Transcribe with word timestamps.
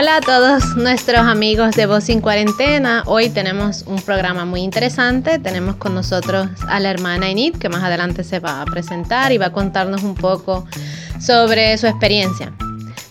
Hola 0.00 0.18
a 0.18 0.20
todos 0.20 0.76
nuestros 0.76 1.22
amigos 1.22 1.74
de 1.74 1.86
Voz 1.86 2.04
sin 2.04 2.20
Cuarentena. 2.20 3.02
Hoy 3.06 3.30
tenemos 3.30 3.82
un 3.84 4.00
programa 4.00 4.44
muy 4.44 4.60
interesante. 4.60 5.40
Tenemos 5.40 5.74
con 5.74 5.92
nosotros 5.92 6.46
a 6.68 6.78
la 6.78 6.90
hermana 6.90 7.28
Enid, 7.28 7.56
que 7.56 7.68
más 7.68 7.82
adelante 7.82 8.22
se 8.22 8.38
va 8.38 8.62
a 8.62 8.64
presentar 8.64 9.32
y 9.32 9.38
va 9.38 9.46
a 9.46 9.52
contarnos 9.52 10.04
un 10.04 10.14
poco 10.14 10.64
sobre 11.20 11.76
su 11.78 11.88
experiencia. 11.88 12.52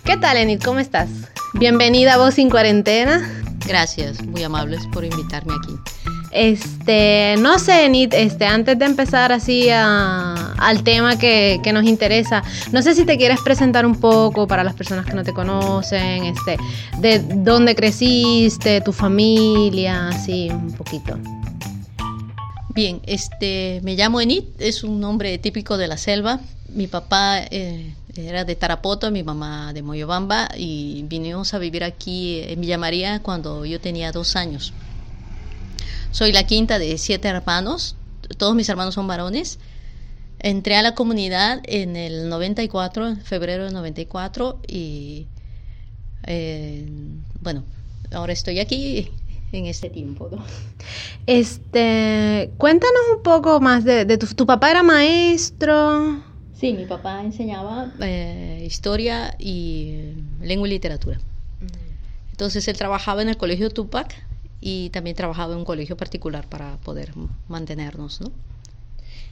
¿Qué 0.05 0.15
tal, 0.15 0.37
Enid? 0.37 0.61
¿Cómo 0.63 0.79
estás? 0.79 1.09
Bienvenida 1.55 2.13
a 2.13 2.19
Voz 2.19 2.35
sin 2.35 2.49
Cuarentena. 2.49 3.29
Gracias, 3.67 4.23
muy 4.23 4.43
amables 4.43 4.79
por 4.93 5.03
invitarme 5.03 5.55
aquí. 5.61 5.96
Este, 6.31 7.35
no 7.39 7.57
sé, 7.57 7.87
Nit, 7.89 8.13
este, 8.13 8.45
antes 8.45 8.77
de 8.77 8.85
empezar 8.85 9.31
así 9.31 9.69
al 9.69 10.83
tema 10.83 11.17
que, 11.17 11.61
nos 11.73 11.85
interesa, 11.85 12.43
no 12.71 12.81
sé 12.81 12.95
si 12.95 13.05
te 13.05 13.17
quieres 13.17 13.39
presentar 13.41 13.85
un 13.85 13.99
poco 13.99 14.47
para 14.47 14.63
las 14.63 14.73
personas 14.73 15.05
que 15.05 15.13
no 15.13 15.23
te 15.23 15.33
conocen, 15.33 16.23
este, 16.23 16.57
de 16.99 17.19
dónde 17.19 17.75
creciste, 17.75 18.81
tu 18.81 18.91
familia, 18.91 20.09
así 20.09 20.49
un 20.49 20.73
poquito. 20.73 21.17
Bien, 22.73 23.01
este, 23.07 23.81
me 23.83 23.95
llamo 23.95 24.21
Enid, 24.21 24.43
es 24.59 24.83
un 24.83 24.99
nombre 24.99 25.37
típico 25.39 25.77
de 25.77 25.87
la 25.87 25.97
selva. 25.97 26.39
Mi 26.69 26.85
papá 26.85 27.39
eh, 27.39 27.93
era 28.15 28.43
de 28.43 28.55
Tarapoto, 28.55 29.09
mi 29.09 29.23
mamá 29.23 29.73
de 29.73 29.81
Moyobamba 29.81 30.49
y 30.55 31.03
vinimos 31.07 31.53
a 31.53 31.57
vivir 31.57 31.83
aquí 31.83 32.41
en 32.43 32.61
Villa 32.61 32.77
María 32.77 33.19
cuando 33.21 33.65
yo 33.65 33.79
tenía 33.79 34.11
dos 34.11 34.35
años. 34.35 34.73
Soy 36.11 36.31
la 36.31 36.45
quinta 36.45 36.79
de 36.79 36.97
siete 36.97 37.27
hermanos, 37.27 37.95
todos 38.37 38.55
mis 38.55 38.69
hermanos 38.69 38.95
son 38.95 39.07
varones. 39.07 39.59
Entré 40.39 40.75
a 40.75 40.81
la 40.81 40.93
comunidad 40.93 41.61
en 41.63 41.95
el 41.95 42.29
94, 42.29 43.07
en 43.07 43.21
febrero 43.21 43.65
del 43.65 43.73
94, 43.73 44.59
y 44.67 45.27
eh, 46.27 46.85
bueno, 47.41 47.63
ahora 48.11 48.33
estoy 48.33 48.59
aquí 48.59 49.11
en 49.51 49.65
este 49.65 49.89
tiempo. 49.89 50.29
Este, 51.25 52.51
cuéntanos 52.57 53.01
un 53.15 53.23
poco 53.23 53.59
más 53.59 53.83
de, 53.83 54.05
tu, 54.17 54.45
papá 54.45 54.71
era 54.71 54.83
maestro. 54.83 56.21
Sí, 56.59 56.73
mi 56.73 56.85
papá 56.85 57.21
enseñaba 57.21 57.91
eh, 57.99 58.63
historia 58.65 59.35
y 59.39 60.13
lengua 60.41 60.67
y 60.67 60.71
literatura. 60.71 61.19
Entonces 62.31 62.67
él 62.67 62.77
trabajaba 62.77 63.21
en 63.23 63.29
el 63.29 63.37
colegio 63.37 63.69
Tupac 63.71 64.26
y 64.59 64.89
también 64.89 65.15
trabajaba 65.15 65.53
en 65.53 65.59
un 65.59 65.65
colegio 65.65 65.97
particular 65.97 66.47
para 66.47 66.77
poder 66.77 67.13
mantenernos, 67.47 68.21
¿no? 68.21 68.31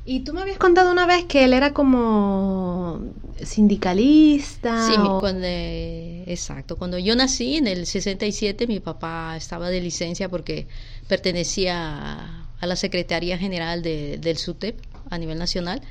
Y 0.07 0.19
tú 0.19 0.33
me 0.33 0.41
habías 0.41 0.59
contado 0.59 0.91
una 0.91 1.07
vez 1.07 1.25
que 1.25 1.45
él 1.45 1.53
era 1.53 1.73
como 1.73 3.01
sindicalista. 3.43 4.87
Sí, 4.87 4.93
cuando, 5.19 5.47
exacto. 5.47 6.77
Cuando 6.77 6.99
yo 6.99 7.15
nací 7.15 7.57
en 7.57 7.65
el 7.65 7.87
67, 7.87 8.67
mi 8.67 8.79
papá 8.79 9.35
estaba 9.35 9.71
de 9.71 9.81
licencia 9.81 10.29
porque 10.29 10.67
pertenecía 11.07 12.45
a 12.59 12.67
la 12.67 12.75
Secretaría 12.75 13.39
General 13.39 13.81
del 13.81 14.37
SUTEP 14.37 14.79
a 15.09 15.17
nivel 15.17 15.39
nacional 15.39 15.81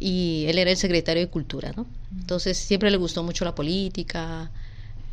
y 0.00 0.46
él 0.48 0.58
era 0.58 0.72
el 0.72 0.76
secretario 0.76 1.22
de 1.22 1.28
Cultura, 1.28 1.72
¿no? 1.76 1.86
Entonces 2.10 2.58
siempre 2.58 2.90
le 2.90 2.96
gustó 2.96 3.22
mucho 3.22 3.44
la 3.44 3.54
política, 3.54 4.50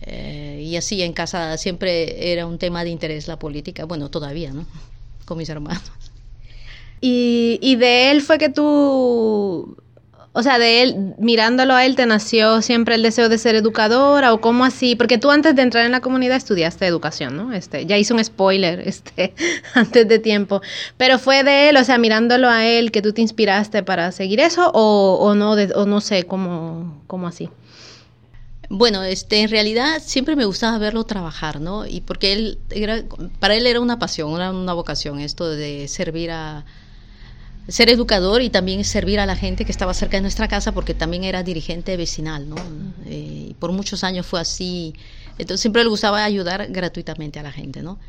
eh, 0.02 0.61
y 0.63 0.75
así 0.77 1.02
en 1.02 1.13
casa 1.13 1.57
siempre 1.57 2.31
era 2.31 2.45
un 2.45 2.57
tema 2.57 2.83
de 2.83 2.89
interés 2.89 3.27
la 3.27 3.38
política, 3.38 3.85
bueno, 3.85 4.09
todavía, 4.09 4.52
¿no? 4.52 4.66
Con 5.25 5.38
mis 5.38 5.49
hermanos. 5.49 5.83
Y, 6.99 7.59
y 7.61 7.75
de 7.77 8.11
él 8.11 8.21
fue 8.21 8.38
que 8.38 8.49
tú, 8.49 9.75
o 10.33 10.43
sea, 10.43 10.59
de 10.59 10.81
él, 10.81 11.16
mirándolo 11.17 11.73
a 11.73 11.86
él, 11.86 11.95
¿te 11.95 12.05
nació 12.05 12.61
siempre 12.61 12.95
el 12.95 13.02
deseo 13.02 13.27
de 13.27 13.37
ser 13.37 13.55
educadora 13.55 14.33
o 14.33 14.39
cómo 14.39 14.65
así? 14.65 14.95
Porque 14.95 15.17
tú 15.17 15.30
antes 15.30 15.55
de 15.55 15.61
entrar 15.61 15.86
en 15.86 15.92
la 15.92 15.99
comunidad 16.02 16.37
estudiaste 16.37 16.86
educación, 16.86 17.36
¿no? 17.36 17.53
Este, 17.53 17.86
ya 17.86 17.97
hice 17.97 18.14
un 18.14 18.23
spoiler, 18.23 18.80
este, 18.87 19.33
antes 19.73 20.08
de 20.08 20.20
tiempo. 20.20 20.61
Pero 20.97 21.20
fue 21.20 21.43
de 21.43 21.70
él, 21.70 21.77
o 21.77 21.83
sea, 21.83 21.97
mirándolo 21.97 22.49
a 22.49 22.65
él, 22.65 22.92
que 22.92 23.02
tú 23.02 23.14
te 23.14 23.21
inspiraste 23.21 23.83
para 23.83 24.11
seguir 24.11 24.39
eso 24.39 24.71
o, 24.73 25.17
o 25.20 25.36
no, 25.36 25.52
o 25.53 25.86
no 25.86 26.02
sé, 26.02 26.23
cómo, 26.23 27.02
cómo 27.08 27.27
así. 27.27 27.49
Bueno, 28.73 29.04
este, 29.04 29.42
en 29.42 29.49
realidad 29.49 30.02
siempre 30.02 30.37
me 30.37 30.45
gustaba 30.45 30.77
verlo 30.77 31.04
trabajar, 31.04 31.59
¿no? 31.59 31.86
Y 31.86 31.99
porque 31.99 32.32
él 32.32 32.59
era, 32.70 33.04
para 33.42 33.55
él 33.55 33.67
era 33.67 33.82
una 33.82 33.99
pasión, 33.99 34.32
una, 34.32 34.49
una 34.52 34.71
vocación 34.71 35.20
esto 35.20 35.49
de 35.49 35.89
servir 35.89 36.32
a 36.32 36.64
ser 37.67 37.89
educador 37.89 38.42
y 38.42 38.49
también 38.49 38.86
servir 38.86 39.20
a 39.20 39.26
la 39.26 39.36
gente 39.36 39.65
que 39.65 39.73
estaba 39.73 39.93
cerca 39.93 40.15
de 40.15 40.21
nuestra 40.21 40.48
casa 40.48 40.71
porque 40.71 40.93
también 40.93 41.26
era 41.26 41.43
dirigente 41.43 41.98
vecinal, 41.98 42.48
¿no? 42.48 42.55
Eh, 43.08 43.48
y 43.49 43.55
por 43.55 43.73
muchos 43.73 44.05
años 44.05 44.26
fue 44.26 44.39
así. 44.39 44.93
Entonces 45.38 45.59
siempre 45.59 45.83
le 45.83 45.89
gustaba 45.89 46.23
ayudar 46.23 46.67
gratuitamente 46.70 47.39
a 47.39 47.43
la 47.43 47.52
gente, 47.52 47.82
¿no? 47.82 47.99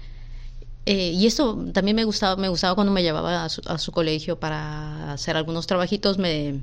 Eh, 0.86 1.10
y 1.10 1.26
eso 1.26 1.56
también 1.72 1.96
me 1.96 2.04
gustaba, 2.04 2.36
me 2.36 2.48
gustaba 2.48 2.76
cuando 2.76 2.92
me 2.92 3.02
llevaba 3.02 3.46
a 3.46 3.78
su, 3.78 3.90
colegio 3.90 4.38
para 4.38 5.12
hacer 5.12 5.36
algunos 5.36 5.66
trabajitos, 5.66 6.18
me, 6.18 6.60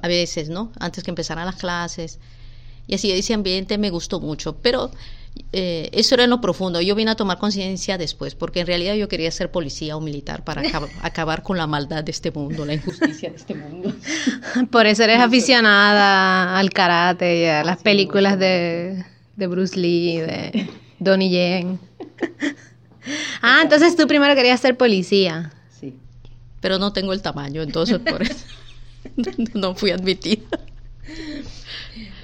a 0.00 0.08
veces, 0.08 0.48
¿no? 0.48 0.72
Antes 0.78 1.04
que 1.04 1.10
empezaran 1.10 1.44
las 1.44 1.56
clases. 1.56 2.18
Y 2.86 2.94
así 2.94 3.10
ese 3.10 3.34
ambiente 3.34 3.78
me 3.78 3.90
gustó 3.90 4.20
mucho, 4.20 4.56
pero 4.56 4.90
eh, 5.52 5.90
eso 5.92 6.14
era 6.14 6.24
en 6.24 6.30
lo 6.30 6.40
profundo. 6.40 6.80
Yo 6.80 6.94
vine 6.94 7.10
a 7.10 7.14
tomar 7.14 7.38
conciencia 7.38 7.98
después, 7.98 8.34
porque 8.34 8.60
en 8.60 8.66
realidad 8.66 8.94
yo 8.94 9.08
quería 9.08 9.30
ser 9.30 9.50
policía 9.50 9.96
o 9.96 10.00
militar 10.00 10.44
para 10.44 10.62
acabar 11.02 11.42
con 11.42 11.56
la 11.56 11.66
maldad 11.66 12.04
de 12.04 12.10
este 12.10 12.30
mundo, 12.30 12.64
la 12.64 12.74
injusticia 12.74 13.30
de 13.30 13.36
este 13.36 13.54
mundo. 13.54 13.92
Por 14.70 14.86
eso 14.86 15.02
eres 15.04 15.20
aficionada 15.20 16.58
al 16.58 16.70
karate 16.70 17.40
y 17.40 17.44
a 17.46 17.64
las 17.64 17.82
películas 17.82 18.38
de, 18.38 19.04
de 19.36 19.46
Bruce 19.46 19.78
Lee, 19.78 20.18
de 20.18 20.68
Donnie 20.98 21.30
Yen. 21.30 21.78
Ah, 23.40 23.60
entonces 23.62 23.94
tú 23.94 24.08
primero 24.08 24.34
querías 24.34 24.58
ser 24.58 24.76
policía. 24.76 25.52
Sí, 25.78 25.94
pero 26.60 26.80
no 26.80 26.92
tengo 26.92 27.12
el 27.12 27.22
tamaño, 27.22 27.62
entonces 27.62 28.00
por 28.00 28.20
eso 28.20 28.44
no 29.54 29.76
fui 29.76 29.92
admitida. 29.92 30.58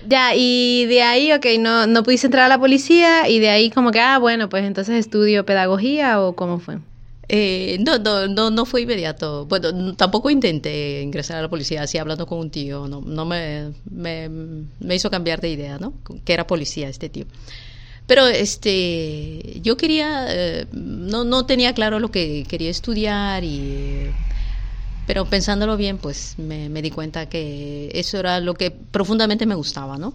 Ya, 0.09 0.35
y 0.35 0.87
de 0.87 1.03
ahí, 1.03 1.33
ok, 1.33 1.47
no, 1.59 1.87
no 1.87 2.03
pudiste 2.03 2.27
entrar 2.27 2.45
a 2.45 2.49
la 2.49 2.59
policía 2.59 3.29
y 3.29 3.39
de 3.39 3.51
ahí 3.51 3.71
como 3.71 3.91
que, 3.91 4.01
ah, 4.01 4.19
bueno, 4.19 4.49
pues 4.49 4.65
entonces 4.65 4.97
estudio 4.97 5.45
pedagogía 5.45 6.21
o 6.21 6.35
cómo 6.35 6.59
fue. 6.59 6.79
Eh, 7.29 7.79
no, 7.81 7.99
no, 7.99 8.27
no, 8.29 8.51
no 8.51 8.65
fue 8.67 8.83
inmediato. 8.83 9.47
Bueno, 9.47 9.95
tampoco 9.95 10.29
intenté 10.29 11.01
ingresar 11.03 11.39
a 11.39 11.43
la 11.43 11.49
policía 11.49 11.83
así 11.83 11.99
hablando 11.99 12.27
con 12.27 12.39
un 12.39 12.51
tío. 12.51 12.89
No, 12.89 13.01
no 13.01 13.25
me, 13.25 13.73
me, 13.91 14.29
me 14.29 14.95
hizo 14.95 15.11
cambiar 15.11 15.41
de 15.41 15.51
idea, 15.51 15.79
¿no? 15.79 15.95
Que 16.25 16.33
era 16.33 16.47
policía 16.47 16.89
este 16.89 17.09
tío. 17.09 17.25
Pero 18.07 18.27
este, 18.27 19.61
yo 19.63 19.77
quería, 19.77 20.27
eh, 20.29 20.67
no, 20.73 21.25
no 21.25 21.47
tenía 21.47 21.73
claro 21.73 22.01
lo 22.01 22.11
que 22.11 22.45
quería 22.49 22.71
estudiar 22.71 23.45
y 23.45 24.15
pero 25.07 25.25
pensándolo 25.25 25.77
bien, 25.77 25.99
pues 25.99 26.39
me, 26.39 26.69
di 26.81 26.91
cuenta 26.91 27.29
que 27.29 27.91
eso 27.95 28.19
era 28.19 28.41
lo 28.41 28.55
que 28.55 28.71
profundamente 28.71 29.47
me 29.47 29.55
gustaba, 29.55 29.99
¿no? 29.99 30.15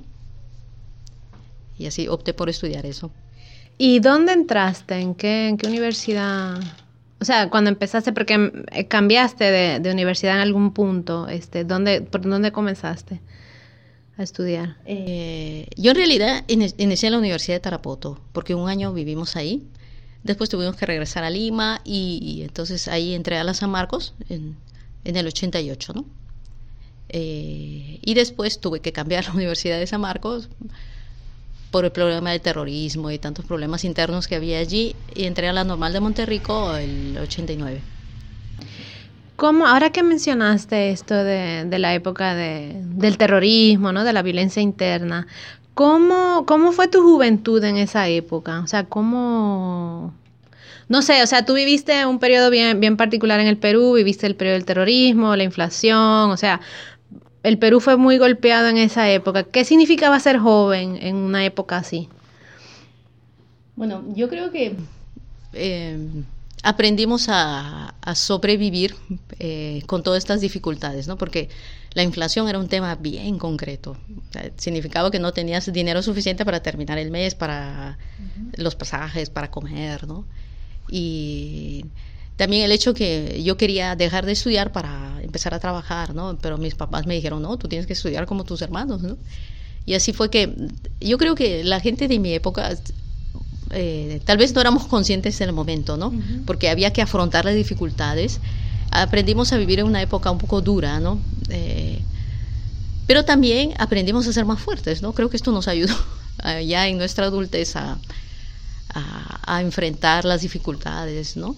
Y 1.78 1.86
así 1.88 2.08
opté 2.08 2.34
por 2.34 2.50
estudiar 2.50 2.86
eso. 2.86 3.12
¿Y 3.78 4.00
dónde 4.00 4.34
entraste? 4.34 4.96
¿En 4.96 5.14
qué, 5.14 5.50
en 5.50 5.58
qué 5.58 5.68
universidad? 5.68 6.60
O 7.20 7.26
sea, 7.26 7.50
cuando 7.50 7.70
empezaste, 7.70 8.14
porque 8.14 8.66
eh, 8.72 8.88
cambiaste 8.88 9.80
de, 9.80 9.92
universidad 9.92 10.36
en 10.36 10.42
algún 10.42 10.72
punto, 10.72 11.28
este, 11.28 11.64
¿dónde, 11.64 12.02
¿por 12.02 12.22
dónde 12.22 12.52
comenzaste 12.52 13.22
a 14.18 14.24
estudiar? 14.24 14.78
Eh, 14.86 15.68
yo 15.76 15.92
en 15.92 15.98
realidad 15.98 16.44
inicié 16.48 17.08
en 17.08 17.12
la 17.12 17.20
Universidad 17.20 17.58
de 17.58 17.62
Tarapoto, 17.62 18.20
porque 18.32 18.56
un 18.56 18.70
año 18.70 18.94
vivimos 18.94 19.36
ahí. 19.36 19.68
Después 20.24 20.50
tuvimos 20.50 20.76
que 20.76 20.86
regresar 20.86 21.24
a 21.24 21.30
Lima 21.30 21.82
y, 21.84 22.20
y 22.22 22.42
entonces 22.44 22.88
ahí 22.88 23.14
entré 23.14 23.38
a 23.38 23.44
la 23.44 23.54
San 23.54 23.70
Marcos, 23.70 24.14
en, 24.30 24.58
en 25.08 25.16
el 25.16 25.28
88, 25.28 25.94
¿no? 25.94 26.06
Eh, 27.10 28.00
y 28.02 28.14
después 28.14 28.60
tuve 28.60 28.82
que 28.82 28.92
cambiar 28.92 29.26
la 29.28 29.34
Universidad 29.34 29.80
de 29.80 29.88
San 29.88 30.02
Marcos 30.02 30.50
por 31.72 31.86
el 31.86 31.92
problema 31.92 32.32
del 32.32 32.42
terrorismo 32.42 33.12
y 33.12 33.18
tantos 33.18 33.46
problemas 33.46 33.84
internos 33.84 34.28
que 34.28 34.36
había 34.36 34.60
allí 34.60 34.96
y 35.16 35.26
entré 35.26 35.48
a 35.48 35.54
la 35.54 35.64
normal 35.64 35.94
de 35.94 36.00
Monterrico 36.00 36.76
el 36.76 37.18
89. 37.18 37.82
¿Cómo, 39.36 39.68
ahora 39.68 39.92
que 39.92 40.02
mencionaste 40.02 40.90
esto 40.90 41.14
de, 41.14 41.66
de 41.66 41.80
la 41.80 41.94
época 41.94 42.34
de, 42.34 42.82
del 42.84 43.18
terrorismo, 43.18 43.92
¿no? 43.92 44.04
de 44.04 44.12
la 44.12 44.24
violencia 44.24 44.62
interna, 44.62 45.28
¿cómo, 45.76 46.46
¿cómo 46.48 46.72
fue 46.72 46.88
tu 46.88 47.04
juventud 47.04 47.64
en 47.64 47.78
esa 47.78 48.08
época? 48.08 48.62
O 48.62 48.68
sea, 48.68 48.86
¿cómo, 48.86 50.14
no 50.90 51.02
sé, 51.02 51.22
o 51.22 51.28
sea, 51.28 51.46
tú 51.46 51.54
viviste 51.54 52.06
un 52.06 52.20
periodo 52.20 52.50
bien, 52.50 52.80
bien 52.80 52.96
particular 52.96 53.40
en 53.40 53.48
el 53.48 53.58
Perú, 53.58 53.94
viviste 53.94 54.26
el 54.26 54.36
periodo 54.36 54.56
del 54.56 54.66
terrorismo, 54.66 55.36
la 55.36 55.44
inflación, 55.44 56.32
o 56.32 56.38
sea, 56.38 56.62
el 57.44 57.58
Perú 57.58 57.80
fue 57.80 57.98
muy 57.98 58.18
golpeado 58.18 58.68
en 58.68 58.78
esa 58.78 59.10
época. 59.10 59.44
¿Qué 59.44 59.66
significaba 59.66 60.20
ser 60.20 60.38
joven 60.38 60.98
en 61.02 61.16
una 61.16 61.46
época 61.46 61.78
así? 61.78 62.10
Bueno, 63.76 64.04
yo 64.16 64.28
creo 64.28 64.52
que 64.52 64.76
eh, 65.54 65.98
aprendimos 66.64 67.28
a, 67.30 67.94
sobrevivir 68.16 68.96
eh, 69.40 69.84
con 69.86 70.04
todas 70.04 70.18
estas 70.20 70.42
dificultades, 70.42 71.08
¿no? 71.08 71.18
Porque 71.18 71.50
la 71.94 72.04
inflación 72.04 72.48
era 72.48 72.60
un 72.60 72.68
tema 72.68 72.96
bien 72.96 73.38
concreto. 73.38 73.98
significaba 74.58 75.12
que 75.12 75.20
no 75.20 75.34
tenías 75.34 75.72
dinero 75.72 76.02
suficiente 76.02 76.46
para 76.46 76.62
terminar 76.62 76.98
el 76.98 77.12
mes, 77.12 77.36
para 77.36 77.98
los 78.56 78.76
pasajes, 78.76 79.30
para 79.30 79.52
comer, 79.52 80.08
¿no? 80.08 80.26
Y 80.90 81.86
también 82.38 82.64
el 82.64 82.72
hecho 82.72 82.94
que 82.94 83.42
yo 83.44 83.58
quería 83.58 83.96
dejar 83.96 84.26
de 84.26 84.32
estudiar 84.34 84.72
para 84.72 85.22
empezar 85.24 85.54
a 85.54 85.60
trabajar, 85.60 86.14
¿no? 86.14 86.38
Pero 86.40 86.58
mis 86.58 86.76
papás 86.76 87.08
me 87.08 87.16
dijeron, 87.16 87.42
no, 87.42 87.58
tú 87.58 87.68
tienes 87.68 87.88
que 87.88 87.94
estudiar 87.94 88.28
como 88.28 88.44
tus 88.44 88.62
hermanos, 88.62 89.02
¿no? 89.02 89.18
Y 89.86 89.96
así 89.96 90.14
fue 90.14 90.30
que 90.30 90.54
yo 91.02 91.18
creo 91.18 91.34
que 91.34 91.64
la 91.64 91.80
gente 91.80 92.08
de 92.08 92.20
mi 92.20 92.34
época 92.34 92.78
eh, 93.72 94.22
tal 94.26 94.38
vez 94.38 94.54
no 94.54 94.62
éramos 94.62 94.86
conscientes 94.86 95.42
en 95.42 95.50
el 95.50 95.56
momento, 95.56 95.98
¿no? 95.98 96.14
Porque 96.46 96.70
había 96.70 96.94
que 96.94 97.02
afrontar 97.02 97.46
las 97.46 97.56
dificultades. 97.56 98.40
Aprendimos 98.92 99.52
a 99.52 99.58
vivir 99.58 99.80
en 99.80 99.86
una 99.86 100.02
época 100.02 100.30
un 100.30 100.38
poco 100.38 100.62
dura, 100.62 101.00
¿no? 101.00 101.20
Eh, 101.50 102.00
pero 103.08 103.26
también 103.26 103.74
aprendimos 103.80 104.28
a 104.28 104.34
ser 104.34 104.46
más 104.46 104.60
fuertes, 104.60 105.02
¿no? 105.02 105.14
Creo 105.14 105.30
que 105.30 105.38
esto 105.38 105.52
nos 105.52 105.68
ayudó 105.68 105.96
ya 106.66 106.88
en 106.88 106.98
nuestra 106.98 107.26
adultez 107.26 107.76
a, 107.76 107.98
a, 108.94 109.62
enfrentar 109.62 110.26
las 110.26 110.42
dificultades, 110.42 111.38
¿no? 111.38 111.56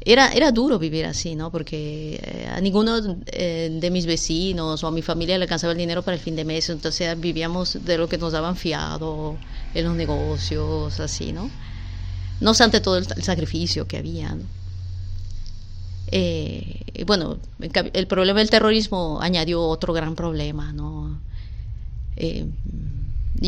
Era, 0.00 0.32
era 0.32 0.52
duro 0.52 0.78
vivir 0.78 1.04
así, 1.04 1.34
¿no? 1.34 1.50
Porque 1.50 2.20
eh, 2.22 2.48
a 2.48 2.60
ninguno 2.60 3.00
de 3.00 3.88
mis 3.90 4.06
vecinos 4.06 4.84
o 4.84 4.86
a 4.86 4.92
mi 4.92 5.02
familia 5.02 5.36
le 5.36 5.44
alcanzaba 5.44 5.72
el 5.72 5.78
dinero 5.78 6.02
para 6.02 6.16
el 6.16 6.22
fin 6.22 6.36
de 6.36 6.44
mes, 6.44 6.68
entonces 6.70 7.18
vivíamos 7.18 7.84
de 7.84 7.98
lo 7.98 8.08
que 8.08 8.16
nos 8.16 8.32
daban 8.32 8.56
fiado 8.56 9.36
en 9.74 9.84
los 9.84 9.96
negocios, 9.96 11.00
así, 11.00 11.32
¿no? 11.32 11.50
No 12.40 12.50
obstante 12.50 12.80
todo 12.80 12.98
el, 12.98 13.06
sacrificio 13.22 13.86
que 13.88 13.96
había, 13.96 14.36
eh, 16.08 17.04
bueno, 17.06 17.38
el 17.60 18.06
problema 18.06 18.38
del 18.38 18.50
terrorismo 18.50 19.18
añadió 19.20 19.62
otro 19.62 19.92
gran 19.92 20.14
problema, 20.14 20.72
¿no? 20.72 21.18
Eh, 22.16 22.46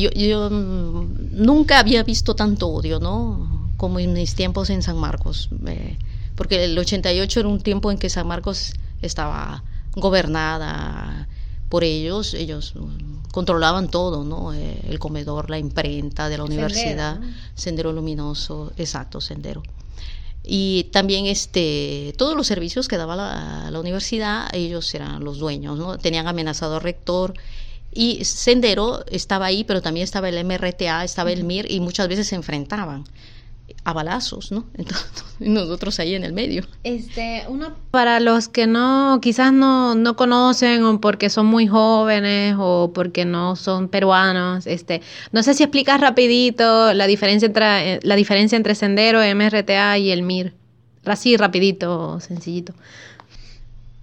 yo, 0.01 0.51
nunca 0.51 1.79
había 1.79 2.03
visto 2.03 2.35
tanto 2.35 2.69
odio, 2.69 3.01
¿no? 3.01 3.71
Como 3.77 4.01
en 4.01 4.13
mis 4.13 4.35
tiempos 4.35 4.71
en 4.71 4.83
San 4.83 4.97
Marcos, 4.97 5.51
eh, 5.67 5.97
porque 6.35 6.65
el 6.65 6.79
88 6.79 7.41
era 7.41 7.49
un 7.49 7.61
tiempo 7.61 7.91
en 7.91 7.99
que 7.99 8.11
San 8.11 8.27
Marcos 8.27 8.75
estaba 9.03 9.63
gobernada 9.95 11.29
por 11.69 11.85
ellos, 11.85 12.35
ellos 12.35 12.75
controlaban 13.33 13.89
todo, 13.89 14.25
¿no? 14.25 14.53
Eh, 14.55 14.81
el 14.89 14.99
comedor, 14.99 15.51
la 15.51 15.59
imprenta 15.59 16.29
de 16.29 16.39
la 16.39 16.45
universidad, 16.45 17.21
Sendero 17.55 17.93
Luminoso, 17.93 18.73
exacto, 18.77 19.21
Sendero. 19.21 19.63
Y 20.45 20.85
también 20.93 21.27
este, 21.27 22.15
todos 22.17 22.35
los 22.35 22.47
servicios 22.47 22.89
que 22.89 22.97
daba 22.97 23.17
la, 23.17 23.71
la, 23.71 23.81
universidad, 23.81 24.49
ellos 24.55 24.95
eran 24.95 25.23
los 25.23 25.39
dueños, 25.39 25.79
¿no? 25.79 25.99
Tenían 25.99 26.27
amenazado 26.27 26.77
al 26.77 26.81
rector 26.81 27.35
y 27.99 28.25
Sendero 28.25 29.05
estaba 29.11 29.47
ahí, 29.47 29.65
pero 29.65 29.83
también 29.83 30.05
estaba 30.05 30.29
el 30.29 30.45
MRTA, 30.45 31.03
estaba 31.03 31.33
el 31.33 31.43
MIR 31.43 31.69
y 31.69 31.81
muchas 31.81 32.07
veces 32.07 32.29
se 32.29 32.37
enfrentaban 32.37 33.03
a 33.83 33.93
balazos, 33.93 34.53
¿no? 34.53 34.67
Entonces, 34.75 35.11
nosotros 35.41 35.99
ahí 35.99 36.15
en 36.15 36.23
el 36.23 36.33
medio. 36.33 36.63
Este, 36.85 37.43
uno 37.49 37.75
para 37.91 38.21
los 38.21 38.47
que 38.49 38.69
no, 38.69 39.19
quizás 39.21 39.53
no, 39.53 39.97
no 39.97 40.15
conocen 40.15 40.85
o 40.85 41.01
porque 41.01 41.29
son 41.29 41.47
muy 41.47 41.67
jóvenes 41.67 42.55
o 42.57 42.93
porque 42.95 43.25
no 43.25 43.57
son 43.57 43.89
peruanos, 43.89 44.69
este, 44.69 45.03
no 45.33 45.43
sé 45.43 45.55
si 45.55 45.65
explicas 45.65 46.01
rapidito 46.01 46.95
la 46.95 47.09
diferencia 47.09 47.47
entre 47.47 47.95
eh, 47.95 48.01
la 48.05 48.15
diferencia 48.15 48.55
entre 48.55 48.77
Sendero, 48.77 49.23
MRTA 49.35 49.99
y 49.99 50.13
el 50.13 50.23
MIR. 50.23 50.55
Así 51.05 51.37
rapidito, 51.37 52.21
sencillito. 52.21 52.75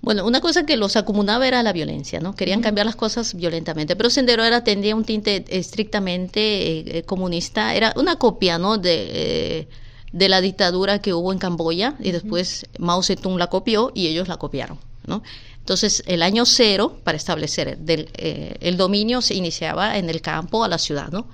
Bueno, 0.06 0.24
una 0.24 0.40
cosa 0.40 0.68
que 0.68 0.78
los 0.78 0.98
acumulaba 0.98 1.48
era 1.48 1.64
la 1.64 1.74
violencia, 1.74 2.20
¿no? 2.20 2.36
Querían 2.36 2.62
cambiar 2.62 2.86
las 2.86 2.96
cosas 2.96 3.34
violentamente, 3.34 3.96
pero 3.96 4.12
Sendero 4.12 4.44
era 4.44 4.64
tendría 4.64 4.96
un 4.96 5.04
tinte 5.04 5.44
estrictamente 5.48 6.40
eh, 6.42 6.84
eh, 7.00 7.04
comunista, 7.04 7.74
era 7.74 7.92
una 7.96 8.18
copia, 8.18 8.60
¿no? 8.60 8.78
De, 8.78 8.94
eh, 8.94 9.68
de 10.12 10.30
la 10.30 10.42
dictadura 10.42 11.00
que 11.00 11.16
hubo 11.16 11.34
en 11.34 11.40
Camboya 11.40 11.96
y 12.00 12.12
después 12.12 12.68
Mao 12.78 13.02
Zedong 13.02 13.40
la 13.40 13.48
copió 13.48 13.92
y 13.96 14.06
ellos 14.06 14.28
la 14.28 14.38
copiaron, 14.38 14.78
¿no? 15.08 15.24
Entonces, 15.58 16.04
el 16.06 16.22
año 16.22 16.46
cero 16.46 17.00
para 17.04 17.18
establecer 17.18 17.80
del, 17.80 18.10
el 18.14 18.78
dominio 18.78 19.24
se 19.24 19.34
iniciaba 19.34 19.98
en 19.98 20.12
el 20.12 20.22
campo 20.22 20.64
a 20.64 20.68
la 20.68 20.78
ciudad, 20.78 21.10
¿no? 21.12 21.26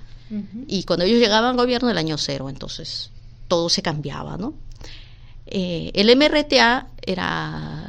Y 0.66 0.84
cuando 0.84 1.04
ellos 1.04 1.20
llegaban 1.20 1.50
al 1.50 1.56
gobierno, 1.58 1.90
el 1.90 1.98
año 1.98 2.16
cero, 2.16 2.48
entonces 2.48 3.10
todo 3.48 3.68
se 3.68 3.82
cambiaba, 3.82 4.38
¿no? 4.38 4.54
el 5.44 6.16
MRTA 6.16 6.86
era 7.04 7.81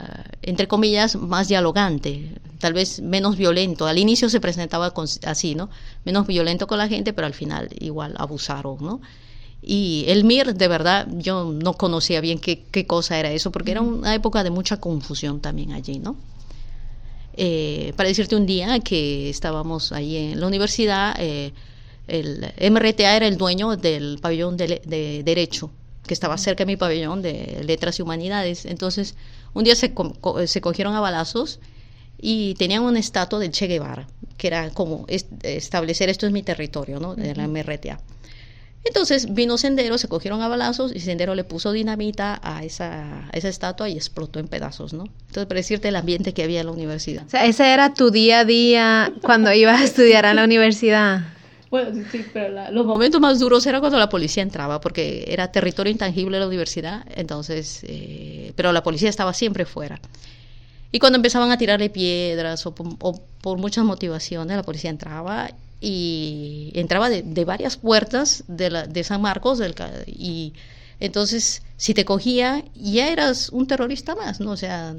entre 0.43 0.67
comillas, 0.67 1.15
más 1.15 1.47
dialogante, 1.47 2.29
tal 2.59 2.73
vez 2.73 3.01
menos 3.01 3.37
violento. 3.37 3.87
Al 3.87 3.97
inicio 3.97 4.29
se 4.29 4.39
presentaba 4.39 4.93
así, 5.25 5.55
¿no? 5.55 5.69
Menos 6.05 6.27
violento 6.27 6.67
con 6.67 6.77
la 6.77 6.87
gente, 6.87 7.13
pero 7.13 7.27
al 7.27 7.33
final 7.33 7.69
igual 7.79 8.13
abusaron, 8.17 8.77
¿no? 8.79 9.01
Y 9.61 10.05
el 10.07 10.25
MIR, 10.25 10.55
de 10.55 10.67
verdad, 10.67 11.07
yo 11.17 11.45
no 11.45 11.73
conocía 11.73 12.19
bien 12.19 12.39
qué, 12.39 12.63
qué 12.69 12.85
cosa 12.85 13.17
era 13.17 13.31
eso, 13.31 13.51
porque 13.51 13.71
era 13.71 13.81
una 13.81 14.13
época 14.13 14.43
de 14.43 14.49
mucha 14.49 14.77
confusión 14.77 15.39
también 15.39 15.71
allí, 15.71 15.99
¿no? 15.99 16.17
Eh, 17.35 17.93
para 17.95 18.09
decirte 18.09 18.35
un 18.35 18.45
día 18.45 18.79
que 18.79 19.29
estábamos 19.29 19.91
ahí 19.91 20.17
en 20.17 20.39
la 20.39 20.47
universidad, 20.47 21.15
eh, 21.17 21.53
el 22.07 22.45
MRTA 22.71 23.15
era 23.15 23.27
el 23.27 23.37
dueño 23.37 23.75
del 23.77 24.19
pabellón 24.21 24.57
de, 24.57 24.81
de 24.85 25.23
Derecho, 25.23 25.71
que 26.05 26.13
estaba 26.13 26.37
cerca 26.37 26.63
de 26.63 26.67
mi 26.67 26.77
pabellón 26.77 27.21
de 27.21 27.61
Letras 27.65 27.99
y 27.99 28.01
Humanidades. 28.01 28.65
Entonces, 28.65 29.15
un 29.53 29.63
día 29.63 29.75
se, 29.75 29.93
se 30.47 30.61
cogieron 30.61 30.95
a 30.95 30.99
balazos 30.99 31.59
y 32.19 32.55
tenían 32.55 32.83
una 32.83 32.99
estatua 32.99 33.39
de 33.39 33.51
Che 33.51 33.67
Guevara, 33.67 34.07
que 34.37 34.47
era 34.47 34.69
como 34.71 35.05
establecer 35.07 36.09
esto 36.09 36.25
es 36.25 36.31
mi 36.31 36.43
territorio, 36.43 36.99
¿no? 36.99 37.15
De 37.15 37.35
la 37.35 37.47
MRTA. 37.47 37.99
Entonces 38.85 39.33
vino 39.33 39.57
Sendero, 39.57 39.97
se 39.97 40.09
cogieron 40.09 40.41
a 40.41 40.49
balazos 40.49 40.93
y 40.93 40.99
Sendero 40.99 41.35
le 41.35 41.45
puso 41.45 41.71
dinamita 41.71 42.41
a 42.43 42.65
esa, 42.65 43.29
esa 43.31 43.47
estatua 43.47 43.87
y 43.87 43.93
explotó 43.93 44.39
en 44.39 44.47
pedazos, 44.49 44.93
¿no? 44.93 45.05
Entonces, 45.27 45.45
para 45.45 45.57
decirte 45.57 45.87
el 45.87 45.95
ambiente 45.95 46.33
que 46.33 46.43
había 46.43 46.59
en 46.59 46.65
la 46.65 46.73
universidad. 46.73 47.25
O 47.25 47.29
sea, 47.29 47.45
ese 47.45 47.71
era 47.71 47.93
tu 47.93 48.11
día 48.11 48.39
a 48.39 48.45
día 48.45 49.13
cuando 49.21 49.53
ibas 49.53 49.79
a 49.79 49.83
estudiar 49.85 50.25
a 50.25 50.33
la 50.33 50.43
universidad. 50.43 51.32
Bueno, 51.73 52.05
sí, 52.11 52.23
pero 52.31 52.69
los 52.69 52.85
momentos 52.85 53.19
más 53.19 53.39
duros 53.39 53.65
era 53.65 53.79
cuando 53.79 53.97
la 53.97 54.07
policía 54.07 54.43
entraba, 54.43 54.79
porque 54.79 55.25
era 55.27 55.51
territorio 55.51 55.89
intangible 55.89 56.37
de 56.37 56.41
la 56.41 56.47
universidad, 56.47 57.03
entonces, 57.15 57.79
eh, 57.87 58.53
pero 58.55 58.71
la 58.71 58.83
policía 58.83 59.09
estaba 59.09 59.33
siempre 59.33 59.65
fuera. 59.65 59.99
Y 60.91 60.99
cuando 60.99 61.15
empezaban 61.15 61.49
a 61.49 61.57
tirarle 61.57 61.89
piedras 61.89 62.63
o, 62.67 62.75
por 62.75 63.57
muchas 63.57 63.85
motivaciones, 63.85 64.55
la 64.55 64.61
policía 64.61 64.91
entraba 64.91 65.49
y 65.81 66.71
entraba 66.75 67.09
de, 67.09 67.43
varias 67.43 67.75
puertas 67.77 68.43
de, 68.47 68.69
la, 68.69 68.85
de 68.85 69.03
San 69.03 69.23
Marcos 69.23 69.57
del, 69.57 69.73
y 70.05 70.53
entonces 70.99 71.63
si 71.75 71.95
te 71.95 72.05
cogía 72.05 72.63
ya 72.75 73.09
eras 73.09 73.49
un 73.49 73.65
terrorista 73.65 74.13
más, 74.13 74.39
¿no? 74.39 74.51
O 74.51 74.57
sea, 74.57 74.93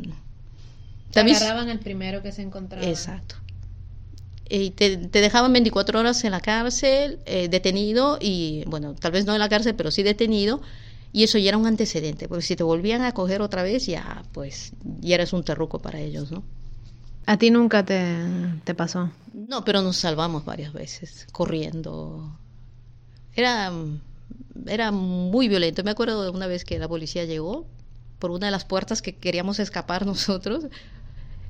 te 1.12 1.20
agarraban 1.20 1.68
el 1.68 1.78
primero 1.78 2.20
que 2.20 2.32
se 2.32 2.42
encontraba. 2.42 2.84
Exacto 2.84 3.43
y 4.48 4.70
te, 4.70 4.96
dejaban 4.96 5.52
24 5.52 6.00
horas 6.00 6.22
en 6.24 6.32
la 6.32 6.40
cárcel, 6.40 7.18
eh, 7.26 7.48
detenido, 7.48 8.18
y 8.20 8.64
bueno, 8.66 8.94
tal 8.94 9.12
vez 9.12 9.24
no 9.24 9.32
en 9.32 9.38
la 9.40 9.48
cárcel, 9.48 9.74
pero 9.74 9.90
sí 9.90 10.02
detenido, 10.02 10.60
y 11.12 11.24
eso 11.24 11.38
ya 11.38 11.48
era 11.50 11.58
un 11.58 11.66
antecedente, 11.66 12.28
porque 12.28 12.42
si 12.42 12.56
te 12.56 12.62
volvían 12.62 13.02
a 13.02 13.12
coger 13.12 13.40
otra 13.40 13.62
vez, 13.62 13.86
ya 13.86 14.22
pues 14.32 14.72
ya 15.00 15.14
eres 15.14 15.32
un 15.32 15.44
terruco 15.44 15.78
para 15.78 16.00
ellos, 16.00 16.30
¿no? 16.30 16.42
¿A 17.26 17.38
ti 17.38 17.50
nunca 17.50 17.84
te, 17.84 18.16
te 18.64 18.74
pasó? 18.74 19.10
No, 19.32 19.64
pero 19.64 19.80
nos 19.80 19.96
salvamos 19.96 20.44
varias 20.44 20.72
veces, 20.72 21.26
corriendo. 21.32 22.38
Era, 23.34 23.72
era 24.66 24.92
muy 24.92 25.48
violento. 25.48 25.82
Me 25.84 25.90
acuerdo 25.90 26.22
de 26.22 26.30
una 26.30 26.46
vez 26.46 26.64
que 26.64 26.78
la 26.78 26.88
policía 26.88 27.24
llegó 27.24 27.66
por 28.18 28.30
una 28.30 28.46
de 28.46 28.52
las 28.52 28.64
puertas 28.64 29.00
que 29.00 29.16
queríamos 29.16 29.58
escapar 29.58 30.04
nosotros, 30.06 30.66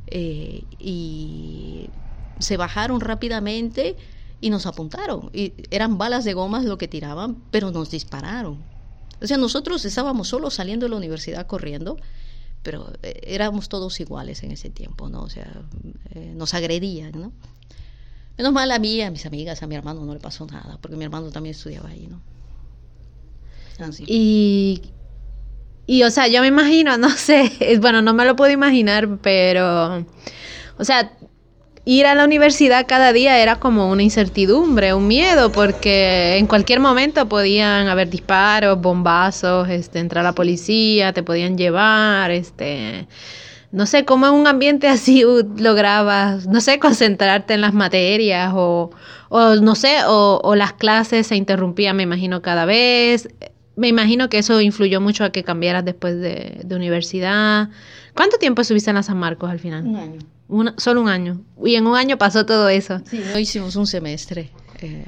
eh, 0.06 0.64
y 0.78 1.90
se 2.38 2.56
bajaron 2.56 3.00
rápidamente 3.00 3.96
y 4.40 4.50
nos 4.50 4.66
apuntaron. 4.66 5.30
Y 5.32 5.52
eran 5.70 5.98
balas 5.98 6.24
de 6.24 6.34
gomas 6.34 6.64
lo 6.64 6.78
que 6.78 6.88
tiraban, 6.88 7.42
pero 7.50 7.70
nos 7.70 7.90
dispararon. 7.90 8.62
O 9.22 9.26
sea, 9.26 9.36
nosotros 9.36 9.84
estábamos 9.84 10.28
solo 10.28 10.50
saliendo 10.50 10.86
de 10.86 10.90
la 10.90 10.96
universidad 10.96 11.46
corriendo, 11.46 11.96
pero 12.62 12.92
eh, 13.02 13.20
éramos 13.24 13.68
todos 13.68 13.98
iguales 14.00 14.42
en 14.42 14.52
ese 14.52 14.70
tiempo, 14.70 15.08
¿no? 15.08 15.22
O 15.22 15.30
sea, 15.30 15.50
eh, 16.14 16.32
nos 16.34 16.54
agredían, 16.54 17.12
¿no? 17.12 17.32
Menos 18.36 18.52
mal 18.52 18.70
a 18.70 18.78
mí, 18.78 19.00
a 19.00 19.10
mis 19.10 19.26
amigas, 19.26 19.62
a 19.62 19.66
mi 19.66 19.76
hermano 19.76 20.04
no 20.04 20.12
le 20.12 20.20
pasó 20.20 20.44
nada, 20.46 20.78
porque 20.80 20.96
mi 20.96 21.04
hermano 21.04 21.30
también 21.30 21.54
estudiaba 21.54 21.88
ahí, 21.88 22.08
¿no? 22.08 22.20
Y, 24.06 24.82
y, 25.86 26.02
o 26.02 26.10
sea, 26.10 26.28
yo 26.28 26.40
me 26.40 26.48
imagino, 26.48 26.96
no 26.98 27.10
sé, 27.10 27.78
bueno, 27.80 28.02
no 28.02 28.14
me 28.14 28.24
lo 28.24 28.36
puedo 28.36 28.52
imaginar, 28.52 29.18
pero, 29.22 30.04
o 30.78 30.84
sea, 30.84 31.16
ir 31.84 32.06
a 32.06 32.14
la 32.14 32.24
universidad 32.24 32.86
cada 32.86 33.12
día 33.12 33.38
era 33.38 33.56
como 33.56 33.90
una 33.90 34.02
incertidumbre, 34.02 34.94
un 34.94 35.06
miedo, 35.06 35.52
porque 35.52 36.38
en 36.38 36.46
cualquier 36.46 36.80
momento 36.80 37.28
podían 37.28 37.88
haber 37.88 38.08
disparos, 38.08 38.80
bombazos, 38.80 39.68
este, 39.68 39.98
entrar 39.98 40.24
la 40.24 40.32
policía, 40.34 41.12
te 41.12 41.22
podían 41.22 41.58
llevar, 41.58 42.30
este, 42.30 43.06
no 43.70 43.86
sé, 43.86 44.04
cómo 44.04 44.26
en 44.26 44.34
un 44.34 44.46
ambiente 44.46 44.88
así 44.88 45.24
lograbas, 45.58 46.46
no 46.46 46.60
sé, 46.60 46.78
concentrarte 46.78 47.54
en 47.54 47.60
las 47.60 47.74
materias 47.74 48.52
o, 48.54 48.90
o 49.28 49.54
no 49.56 49.74
sé, 49.74 49.98
o, 50.06 50.40
o 50.42 50.54
las 50.54 50.72
clases 50.72 51.26
se 51.26 51.36
interrumpían, 51.36 51.96
me 51.96 52.04
imagino, 52.04 52.40
cada 52.40 52.64
vez. 52.64 53.28
Me 53.76 53.88
imagino 53.88 54.28
que 54.28 54.38
eso 54.38 54.60
influyó 54.60 55.00
mucho 55.00 55.24
a 55.24 55.30
que 55.30 55.42
cambiaras 55.42 55.84
después 55.84 56.20
de, 56.20 56.60
de 56.64 56.76
universidad. 56.76 57.70
¿Cuánto 58.14 58.38
tiempo 58.38 58.62
estuviste 58.62 58.90
en 58.90 58.96
la 58.96 59.02
San 59.02 59.18
Marcos 59.18 59.50
al 59.50 59.58
final? 59.58 59.84
Un 59.84 59.96
año. 59.96 60.18
Una, 60.48 60.74
solo 60.76 61.00
un 61.00 61.08
año. 61.08 61.40
Y 61.64 61.74
en 61.74 61.86
un 61.86 61.96
año 61.96 62.16
pasó 62.18 62.46
todo 62.46 62.68
eso. 62.68 63.00
Sí, 63.10 63.20
no 63.32 63.38
hicimos 63.38 63.74
un 63.76 63.86
semestre. 63.86 64.50
Eh, 64.80 65.04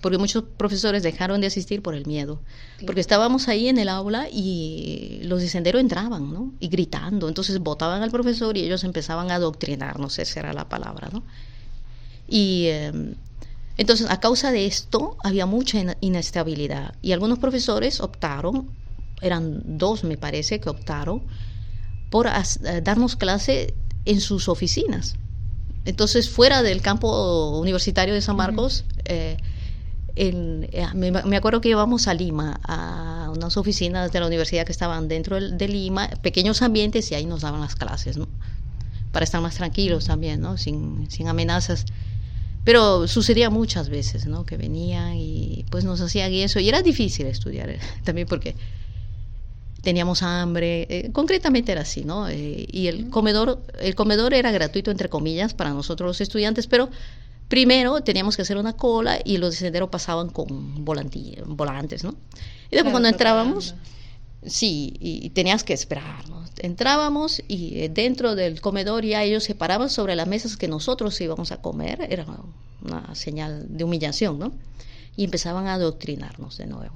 porque 0.00 0.18
muchos 0.18 0.44
profesores 0.56 1.02
dejaron 1.02 1.40
de 1.40 1.46
asistir 1.46 1.82
por 1.82 1.94
el 1.94 2.06
miedo. 2.06 2.40
Porque 2.86 3.00
estábamos 3.00 3.48
ahí 3.48 3.68
en 3.68 3.78
el 3.78 3.88
aula 3.88 4.28
y 4.32 5.20
los 5.24 5.40
de 5.42 5.48
sendero 5.48 5.78
entraban, 5.78 6.32
¿no? 6.32 6.52
Y 6.58 6.68
gritando. 6.68 7.28
Entonces 7.28 7.58
votaban 7.58 8.02
al 8.02 8.10
profesor 8.10 8.56
y 8.56 8.62
ellos 8.62 8.82
empezaban 8.84 9.30
a 9.30 9.34
adoctrinar, 9.34 10.00
no 10.00 10.08
sé 10.08 10.24
si 10.24 10.38
era 10.38 10.52
la 10.54 10.68
palabra, 10.68 11.10
¿no? 11.12 11.22
Y 12.26 12.64
eh, 12.68 13.14
entonces, 13.80 14.10
a 14.10 14.20
causa 14.20 14.52
de 14.52 14.66
esto, 14.66 15.16
había 15.24 15.46
mucha 15.46 15.96
inestabilidad. 16.02 16.96
Y 17.00 17.12
algunos 17.12 17.38
profesores 17.38 18.00
optaron, 18.00 18.70
eran 19.22 19.62
dos 19.64 20.04
me 20.04 20.18
parece 20.18 20.60
que 20.60 20.68
optaron, 20.68 21.22
por 22.10 22.26
eh, 22.26 22.80
darnos 22.82 23.16
clase 23.16 23.72
en 24.04 24.20
sus 24.20 24.50
oficinas. 24.50 25.14
Entonces, 25.86 26.28
fuera 26.28 26.62
del 26.62 26.82
campo 26.82 27.58
universitario 27.58 28.12
de 28.12 28.20
San 28.20 28.36
Marcos, 28.36 28.84
eh, 29.06 29.38
en, 30.14 30.68
eh, 30.72 30.86
me, 30.92 31.10
me, 31.10 31.36
acuerdo 31.38 31.62
que 31.62 31.70
íbamos 31.70 32.06
a 32.06 32.12
Lima, 32.12 32.60
a 32.64 33.30
unas 33.34 33.56
oficinas 33.56 34.12
de 34.12 34.20
la 34.20 34.26
universidad 34.26 34.66
que 34.66 34.72
estaban 34.72 35.08
dentro 35.08 35.40
de, 35.40 35.52
de, 35.52 35.68
Lima, 35.68 36.10
pequeños 36.20 36.60
ambientes, 36.60 37.10
y 37.12 37.14
ahí 37.14 37.24
nos 37.24 37.40
daban 37.40 37.62
las 37.62 37.76
clases, 37.76 38.18
¿no? 38.18 38.28
Para 39.10 39.24
estar 39.24 39.40
más 39.40 39.54
tranquilos 39.54 40.04
también, 40.04 40.42
¿no? 40.42 40.58
Sin, 40.58 41.10
sin 41.10 41.28
amenazas. 41.28 41.86
Pero 42.64 43.06
sucedía 43.08 43.50
muchas 43.50 43.88
veces, 43.88 44.26
¿no? 44.26 44.44
Que 44.44 44.56
venían 44.56 45.14
y 45.16 45.64
pues 45.70 45.84
nos 45.84 46.00
hacían 46.00 46.32
eso. 46.32 46.60
Y 46.60 46.68
era 46.68 46.82
difícil 46.82 47.26
estudiar 47.26 47.78
también 48.04 48.26
porque 48.28 48.54
teníamos 49.82 50.22
hambre, 50.22 50.86
eh, 50.90 51.10
concretamente 51.12 51.72
era 51.72 51.82
así, 51.82 52.04
¿no? 52.04 52.28
Eh, 52.28 52.66
y 52.70 52.88
el 52.88 53.08
comedor, 53.08 53.62
el 53.80 53.94
comedor 53.94 54.34
era 54.34 54.50
gratuito 54.50 54.90
entre 54.90 55.08
comillas 55.08 55.54
para 55.54 55.70
nosotros 55.70 56.06
los 56.08 56.20
estudiantes, 56.20 56.66
pero 56.66 56.90
primero 57.48 58.00
teníamos 58.02 58.36
que 58.36 58.42
hacer 58.42 58.58
una 58.58 58.74
cola 58.74 59.18
y 59.24 59.38
los 59.38 59.52
de 59.52 59.56
sendero 59.56 59.90
pasaban 59.90 60.28
con 60.28 60.84
volantes, 60.84 62.04
¿no? 62.04 62.10
Y 62.70 62.76
después 62.76 62.82
claro, 62.82 62.90
cuando 62.90 63.08
entrábamos, 63.08 63.74
sí, 64.44 64.94
y 65.00 65.30
tenías 65.30 65.64
que 65.64 65.72
esperar, 65.72 66.28
¿no? 66.28 66.44
Entrábamos 66.58 67.42
y 67.48 67.88
dentro 67.88 68.34
del 68.34 68.60
comedor 68.60 69.04
ya 69.04 69.22
ellos 69.22 69.44
se 69.44 69.54
paraban 69.54 69.88
sobre 69.88 70.14
las 70.14 70.28
mesas 70.28 70.56
que 70.56 70.68
nosotros 70.68 71.18
íbamos 71.20 71.52
a 71.52 71.62
comer, 71.62 72.06
era 72.10 72.26
una 72.82 73.14
señal 73.14 73.66
de 73.68 73.84
humillación, 73.84 74.38
¿no? 74.38 74.52
Y 75.16 75.24
empezaban 75.24 75.66
a 75.66 75.74
adoctrinarnos 75.74 76.58
de 76.58 76.66
nuevo. 76.66 76.94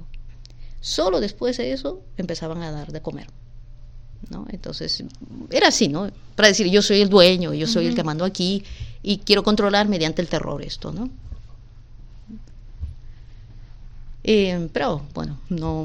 Solo 0.81 1.19
después 1.19 1.57
de 1.57 1.71
eso 1.71 2.01
empezaban 2.17 2.61
a 2.61 2.71
dar 2.71 2.91
de 2.91 3.01
comer. 3.01 3.27
¿no? 4.29 4.45
Entonces, 4.49 5.03
era 5.51 5.67
así, 5.67 5.87
¿no? 5.87 6.09
Para 6.35 6.47
decir, 6.47 6.67
yo 6.67 6.81
soy 6.81 7.01
el 7.01 7.09
dueño, 7.09 7.53
yo 7.53 7.67
soy 7.67 7.85
uh 7.85 7.87
-huh. 7.87 7.89
el 7.89 7.95
que 7.95 8.03
mando 8.03 8.25
aquí 8.25 8.63
y 9.03 9.17
quiero 9.19 9.43
controlar 9.43 9.87
mediante 9.87 10.21
el 10.21 10.27
terror 10.27 10.61
esto, 10.61 10.91
¿no? 10.91 11.09
Eh, 14.23 14.69
pero, 14.73 15.03
bueno, 15.13 15.39
no 15.49 15.83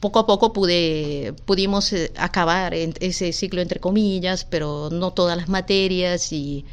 poco 0.00 0.18
a 0.18 0.26
poco 0.26 0.52
pude, 0.52 1.34
pudimos 1.44 1.92
eh, 1.92 2.12
acabar 2.16 2.74
ese 2.74 3.32
ciclo 3.32 3.60
entre 3.62 3.80
comillas, 3.80 4.44
pero 4.44 4.90
no 4.90 5.12
todas 5.12 5.36
las 5.36 5.48
materias 5.48 6.32
y 6.32 6.66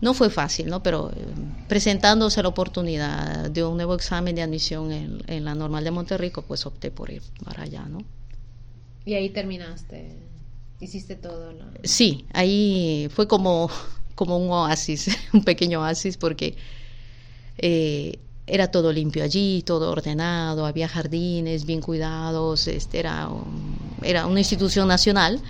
no 0.00 0.14
fue 0.14 0.30
fácil, 0.30 0.68
¿no? 0.68 0.82
Pero 0.82 1.10
eh, 1.10 1.34
presentándose 1.66 2.42
la 2.42 2.48
oportunidad 2.48 3.50
de 3.50 3.64
un 3.64 3.76
nuevo 3.76 3.94
examen 3.94 4.34
de 4.34 4.42
admisión 4.42 4.92
en, 4.92 5.22
en, 5.26 5.44
la 5.44 5.54
normal 5.54 5.84
de 5.84 5.90
Monterrico, 5.90 6.42
pues 6.42 6.66
opté 6.66 6.90
por 6.90 7.10
ir 7.10 7.22
para 7.44 7.62
allá, 7.62 7.86
¿no? 7.86 7.98
Y 9.04 9.14
ahí 9.14 9.30
terminaste, 9.30 10.16
hiciste 10.80 11.16
todo. 11.16 11.52
Lo... 11.52 11.64
Sí, 11.82 12.26
ahí 12.34 13.08
fue 13.10 13.26
como, 13.26 13.70
como 14.14 14.36
un 14.36 14.50
oasis, 14.50 15.08
un 15.32 15.44
pequeño 15.44 15.80
oasis, 15.80 16.18
porque 16.18 16.56
eh, 17.56 18.18
era 18.48 18.70
todo 18.70 18.92
limpio 18.92 19.22
allí, 19.22 19.62
todo 19.62 19.90
ordenado, 19.90 20.66
había 20.66 20.88
jardines 20.88 21.64
bien 21.66 21.80
cuidados, 21.80 22.66
este 22.68 22.98
era, 22.98 23.28
era 24.02 24.26
una 24.26 24.40
institución 24.40 24.88
nacional 24.88 25.40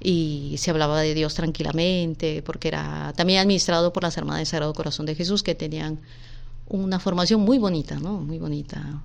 y 0.00 0.54
se 0.58 0.70
hablaba 0.70 1.00
de 1.00 1.14
Dios 1.14 1.34
tranquilamente, 1.34 2.42
porque 2.42 2.68
era 2.68 3.12
también 3.16 3.40
administrado 3.40 3.92
por 3.92 4.04
las 4.04 4.16
Hermanas 4.16 4.40
del 4.40 4.46
Sagrado 4.46 4.72
Corazón 4.74 5.06
de 5.06 5.14
Jesús, 5.14 5.42
que 5.42 5.54
tenían 5.54 5.98
una 6.68 7.00
formación 7.00 7.40
muy 7.40 7.58
bonita, 7.58 7.98
¿no? 7.98 8.20
Muy 8.20 8.38
bonita. 8.38 9.02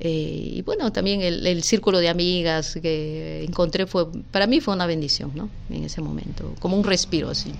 Eh, 0.00 0.50
y 0.54 0.62
bueno, 0.62 0.92
también 0.92 1.20
el, 1.20 1.46
el, 1.46 1.62
círculo 1.62 1.98
de 1.98 2.08
amigas 2.08 2.78
que 2.82 3.44
encontré 3.44 3.86
fue, 3.86 4.10
para 4.32 4.48
mí 4.48 4.60
fue 4.60 4.74
una 4.74 4.86
bendición, 4.86 5.30
¿no? 5.34 5.48
En 5.70 5.84
ese 5.84 6.00
momento, 6.00 6.52
como 6.58 6.76
un 6.76 6.82
respiro 6.82 7.30
así. 7.30 7.52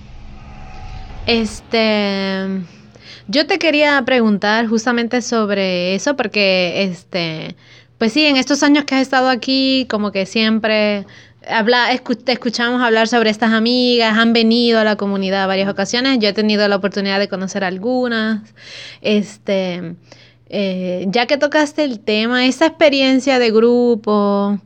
Este, 1.26 2.64
yo 3.28 3.46
te 3.46 3.58
quería 3.58 4.02
preguntar 4.04 4.66
justamente 4.66 5.22
sobre 5.22 5.94
eso, 5.94 6.16
porque 6.16 6.84
este, 6.84 7.56
pues 7.98 8.12
sí, 8.12 8.26
en 8.26 8.36
estos 8.36 8.62
años 8.62 8.84
que 8.84 8.94
has 8.94 9.02
estado 9.02 9.28
aquí, 9.28 9.86
como 9.88 10.12
que 10.12 10.26
siempre 10.26 11.06
habla, 11.48 11.92
escu 11.92 12.14
te 12.14 12.32
escuchamos 12.32 12.82
hablar 12.82 13.08
sobre 13.08 13.30
estas 13.30 13.52
amigas, 13.52 14.16
han 14.18 14.32
venido 14.32 14.78
a 14.78 14.84
la 14.84 14.96
comunidad 14.96 15.46
varias 15.46 15.68
ocasiones, 15.68 16.18
yo 16.18 16.28
he 16.28 16.32
tenido 16.32 16.66
la 16.68 16.76
oportunidad 16.76 17.18
de 17.18 17.28
conocer 17.28 17.64
algunas, 17.64 18.42
este, 19.02 19.96
eh, 20.48 21.06
ya 21.08 21.26
que 21.26 21.36
tocaste 21.36 21.84
el 21.84 22.00
tema, 22.00 22.46
esa 22.46 22.66
experiencia 22.66 23.38
de 23.38 23.50
grupo, 23.50 24.58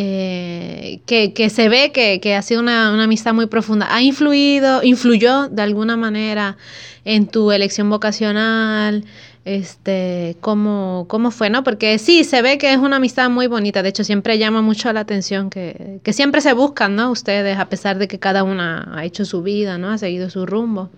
eh, 0.00 1.00
que, 1.06 1.32
que, 1.32 1.50
se 1.50 1.68
ve 1.68 1.90
que, 1.90 2.20
que 2.20 2.36
ha 2.36 2.42
sido 2.42 2.60
una, 2.60 2.92
una, 2.92 3.04
amistad 3.04 3.34
muy 3.34 3.46
profunda, 3.46 3.92
¿ha 3.92 4.00
influido, 4.00 4.84
influyó 4.84 5.48
de 5.48 5.62
alguna 5.62 5.96
manera 5.96 6.56
en 7.04 7.26
tu 7.26 7.50
elección 7.50 7.90
vocacional? 7.90 9.04
este, 9.44 10.36
cómo, 10.40 11.06
cómo 11.08 11.30
fue, 11.30 11.48
¿no? 11.48 11.64
Porque 11.64 11.98
sí, 11.98 12.22
se 12.22 12.42
ve 12.42 12.58
que 12.58 12.70
es 12.70 12.78
una 12.78 12.96
amistad 12.96 13.30
muy 13.30 13.46
bonita, 13.46 13.82
de 13.82 13.88
hecho 13.88 14.04
siempre 14.04 14.38
llama 14.38 14.60
mucho 14.60 14.92
la 14.92 15.00
atención 15.00 15.48
que, 15.48 16.00
que 16.02 16.12
siempre 16.12 16.42
se 16.42 16.52
buscan, 16.52 16.94
¿no? 16.94 17.10
Ustedes, 17.10 17.58
a 17.58 17.68
pesar 17.70 17.98
de 17.98 18.08
que 18.08 18.18
cada 18.18 18.44
una 18.44 18.92
ha 18.94 19.04
hecho 19.06 19.24
su 19.24 19.42
vida, 19.42 19.78
¿no? 19.78 19.90
Ha 19.90 19.98
seguido 19.98 20.28
su 20.28 20.44
rumbo. 20.44 20.90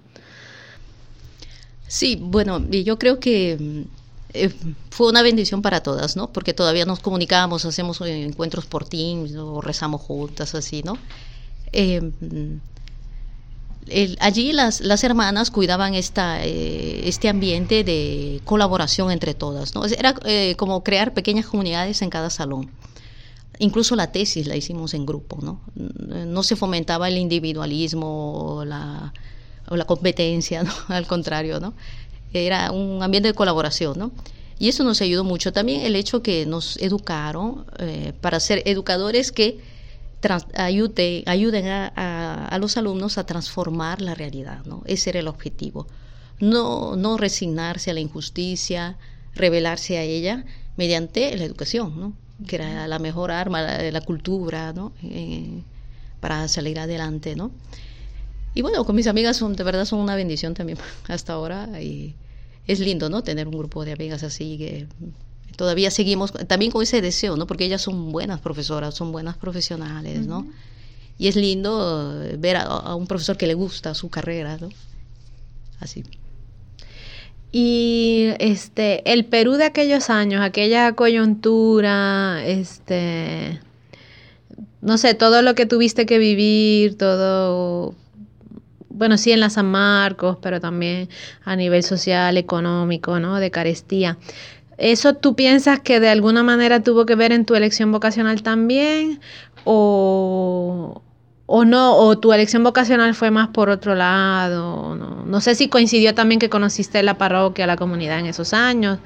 Sí, 1.86 2.18
bueno, 2.20 2.60
yo 2.68 2.98
creo 2.98 3.20
que 3.20 3.86
eh, 4.32 4.52
fue 4.90 5.08
una 5.08 5.22
bendición 5.22 5.62
para 5.62 5.82
todas, 5.82 6.16
¿no? 6.16 6.32
Porque 6.32 6.54
todavía 6.54 6.84
nos 6.84 7.00
comunicamos, 7.00 7.64
hacemos 7.64 8.00
encuentros 8.00 8.66
por 8.66 8.88
Teams 8.88 9.34
o 9.36 9.60
rezamos 9.60 10.00
juntas, 10.00 10.54
así, 10.54 10.82
¿no? 10.82 10.98
Eh, 11.72 12.00
el, 13.86 14.16
allí 14.20 14.52
las, 14.52 15.04
hermanas 15.04 15.50
cuidaban 15.50 15.94
esta, 15.94 16.44
eh, 16.44 17.08
este 17.08 17.28
ambiente 17.28 17.82
de 17.84 18.40
colaboración 18.44 19.10
entre 19.10 19.34
todas. 19.34 19.72
Era 19.96 20.14
eh, 20.24 20.54
como 20.56 20.84
crear 20.84 21.12
pequeñas 21.12 21.46
comunidades 21.46 22.02
en 22.02 22.10
cada 22.10 22.30
salón. 22.30 22.70
Incluso 23.58 23.94
la 23.96 24.10
tesis 24.10 24.46
la 24.46 24.56
hicimos 24.56 24.94
en 24.94 25.04
grupo. 25.06 25.38
No, 25.42 25.60
no 25.74 26.42
se 26.42 26.56
fomentaba 26.56 27.08
el 27.08 27.18
individualismo 27.18 28.58
o 28.58 28.64
la, 28.64 29.12
competencia, 29.86 30.64
al 30.88 31.06
contrario. 31.06 31.60
¿no? 31.60 31.74
Era 32.32 32.70
un 32.70 33.02
ambiente 33.02 33.28
de 33.28 33.34
colaboración. 33.34 33.98
¿no? 33.98 34.12
Y 34.58 34.68
eso 34.68 34.84
nos 34.84 35.00
ayudó 35.00 35.24
mucho. 35.24 35.52
También 35.52 35.82
el 35.82 35.96
hecho 35.96 36.22
que 36.22 36.46
nos 36.46 36.76
educaron 36.76 37.66
eh, 37.78 38.12
para 38.20 38.40
ser 38.40 38.62
educadores 38.66 39.32
que 39.32 39.58
Trans, 40.20 40.44
ayude, 40.54 41.24
ayuden 41.26 41.66
a, 41.68 41.92
a, 41.96 42.46
a, 42.46 42.58
los 42.58 42.76
alumnos 42.76 43.16
a 43.16 43.24
transformar 43.24 44.02
la 44.02 44.14
realidad, 44.14 44.66
¿no? 44.66 44.82
Ese 44.84 45.08
era 45.10 45.20
el 45.20 45.28
objetivo. 45.28 45.86
No, 46.40 46.94
no 46.94 47.16
resignarse 47.16 47.90
a 47.90 47.94
la 47.94 48.00
injusticia, 48.00 48.98
rebelarse 49.34 49.96
a 49.96 50.02
ella 50.02 50.44
mediante 50.76 51.34
la 51.38 51.44
educación, 51.44 51.98
¿no? 51.98 52.12
Que 52.46 52.56
era 52.56 52.86
la 52.86 52.98
mejor 52.98 53.30
arma 53.30 53.62
de 53.62 53.92
la, 53.92 54.00
la, 54.00 54.04
cultura, 54.04 54.74
¿no? 54.74 54.92
Eh, 55.02 55.62
para 56.20 56.46
salir 56.48 56.78
adelante, 56.78 57.34
¿no? 57.34 57.50
Y 58.54 58.62
bueno, 58.62 58.84
con 58.84 58.96
mis 58.96 59.06
amigas 59.06 59.36
son, 59.36 59.54
de 59.54 59.64
verdad 59.64 59.84
son 59.84 60.00
una 60.00 60.16
bendición 60.16 60.54
también 60.54 60.78
hasta 61.08 61.34
ahora 61.34 61.80
y 61.80 62.14
es 62.66 62.80
lindo, 62.80 63.08
¿no? 63.08 63.22
Tener 63.22 63.48
un 63.48 63.56
grupo 63.56 63.84
de 63.84 63.92
amigas 63.92 64.22
así 64.22 64.58
que 64.58 64.86
todavía 65.56 65.90
seguimos 65.90 66.32
también 66.32 66.70
con 66.72 66.82
ese 66.82 67.00
deseo, 67.00 67.36
¿no? 67.36 67.46
Porque 67.46 67.64
ellas 67.64 67.82
son 67.82 68.12
buenas 68.12 68.40
profesoras, 68.40 68.94
son 68.94 69.12
buenas 69.12 69.36
profesionales, 69.36 70.26
¿no? 70.26 70.46
y 71.20 71.28
es 71.28 71.36
lindo 71.36 72.18
ver 72.38 72.56
a, 72.56 72.94
un 72.94 73.06
profesor 73.06 73.36
que 73.36 73.46
le 73.46 73.52
gusta 73.52 73.94
su 73.94 74.08
carrera, 74.08 74.56
¿no? 74.58 74.70
Así. 75.78 76.02
Y 77.52 78.28
este, 78.38 79.12
el 79.12 79.26
Perú 79.26 79.52
de 79.56 79.64
aquellos 79.64 80.08
años, 80.08 80.40
aquella 80.40 80.94
coyuntura, 80.94 82.42
este, 82.46 83.60
no 84.80 84.96
sé, 84.96 85.12
todo 85.12 85.42
lo 85.42 85.54
que 85.54 85.66
tuviste 85.66 86.06
que 86.06 86.16
vivir, 86.16 86.96
todo, 86.96 87.94
bueno, 89.00 89.16
sí 89.16 89.32
en 89.32 89.40
la 89.40 89.48
San 89.48 89.64
Marcos, 89.64 90.36
pero 90.42 90.60
también 90.60 91.08
a 91.42 91.56
nivel 91.56 91.82
social, 91.82 92.36
económico, 92.36 93.18
¿no? 93.18 93.40
De 93.40 93.50
carestía. 93.50 94.18
¿Eso 94.76 95.14
tú 95.14 95.34
piensas 95.34 95.80
que 95.80 96.00
de 96.00 96.10
alguna 96.10 96.42
manera 96.42 96.82
tuvo 96.82 97.06
que 97.06 97.14
ver 97.14 97.32
en 97.32 97.46
tu 97.46 97.54
elección 97.54 97.92
vocacional 97.92 98.42
también? 98.42 99.18
¿O, 99.64 101.00
o 101.46 101.64
no? 101.64 101.96
¿O 101.96 102.18
tu 102.18 102.30
elección 102.34 102.62
vocacional 102.62 103.14
fue 103.14 103.30
más 103.30 103.48
por 103.48 103.70
otro 103.70 103.94
lado? 103.94 104.94
No, 104.94 105.24
no 105.24 105.40
sé 105.40 105.54
si 105.54 105.68
coincidió 105.68 106.14
también 106.14 106.38
que 106.38 106.50
conociste 106.50 107.02
la 107.02 107.16
parroquia, 107.16 107.66
la 107.66 107.76
comunidad 107.76 108.18
en 108.18 108.26
esos 108.26 108.52
años 108.52 108.98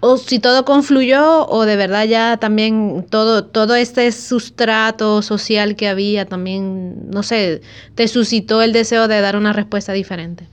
o 0.00 0.16
si 0.18 0.38
todo 0.38 0.64
confluyó 0.64 1.46
o 1.46 1.64
de 1.64 1.76
verdad 1.76 2.04
ya 2.04 2.36
también 2.36 3.06
todo, 3.08 3.44
todo 3.44 3.74
este 3.74 4.12
sustrato 4.12 5.22
social 5.22 5.76
que 5.76 5.88
había 5.88 6.26
también, 6.26 7.10
no 7.10 7.22
sé, 7.22 7.62
te 7.94 8.06
suscitó 8.08 8.62
el 8.62 8.72
deseo 8.72 9.08
de 9.08 9.20
dar 9.20 9.36
una 9.36 9.52
respuesta 9.52 9.92
diferente. 9.92 10.48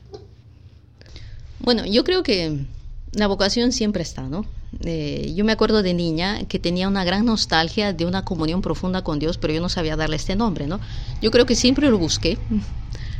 Bueno, 1.59 1.85
yo 1.85 2.03
creo 2.03 2.23
que 2.23 2.65
la 3.13 3.27
vocación 3.27 3.71
siempre 3.71 4.01
está, 4.01 4.23
¿no? 4.23 4.45
Eh, 4.81 5.33
yo 5.35 5.45
me 5.45 5.51
acuerdo 5.51 5.83
de 5.83 5.93
niña 5.93 6.45
que 6.47 6.57
tenía 6.59 6.87
una 6.87 7.03
gran 7.03 7.25
nostalgia 7.25 7.93
de 7.93 8.05
una 8.05 8.25
comunión 8.25 8.61
profunda 8.61 9.03
con 9.03 9.19
Dios, 9.19 9.37
pero 9.37 9.53
yo 9.53 9.61
no 9.61 9.69
sabía 9.69 9.95
darle 9.95 10.15
este 10.15 10.35
nombre, 10.35 10.67
¿no? 10.67 10.79
Yo 11.21 11.31
creo 11.31 11.45
que 11.45 11.55
siempre 11.55 11.89
lo 11.89 11.97
busqué, 11.97 12.37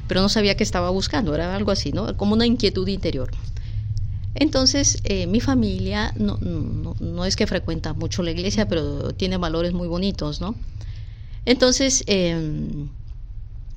pero 0.08 0.22
no 0.22 0.30
sabía 0.30 0.56
qué 0.56 0.64
estaba 0.64 0.90
buscando, 0.90 1.36
era 1.36 1.56
algo 1.56 1.72
así, 1.72 1.92
¿no? 1.92 2.18
Como 2.18 2.34
una 2.34 2.46
inquietud 2.46 2.88
interior. 2.88 3.32
Entonces, 4.36 5.00
eh, 5.04 5.28
mi 5.28 5.40
familia 5.40 6.14
no, 6.18 6.40
no, 6.42 7.26
es 7.26 7.36
que 7.36 7.46
frecuenta 7.46 7.94
mucho 7.94 8.24
la 8.24 8.32
iglesia, 8.32 8.68
pero 8.68 9.14
tiene 9.14 9.38
valores 9.38 9.74
muy 9.74 9.88
bonitos, 9.88 10.42
¿no? 10.42 10.56
Entonces, 11.46 12.04
em, 12.08 12.90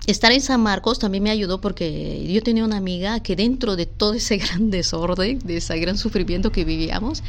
estar 0.06 0.32
en 0.32 0.40
San 0.40 0.62
Marcos 0.62 0.98
también 0.98 1.24
me 1.24 1.30
ayudó 1.30 1.60
porque 1.60 2.24
yo 2.32 2.42
tenía 2.42 2.64
una 2.64 2.78
amiga 2.78 3.20
que 3.20 3.36
dentro 3.36 3.76
de 3.76 3.86
todo 3.86 4.14
ese 4.14 4.36
gran 4.38 4.70
desorden, 4.70 5.40
de 5.40 5.58
ese 5.58 5.78
gran 5.78 5.98
sufrimiento 5.98 6.52
que 6.52 6.64
vivíamos, 6.64 7.22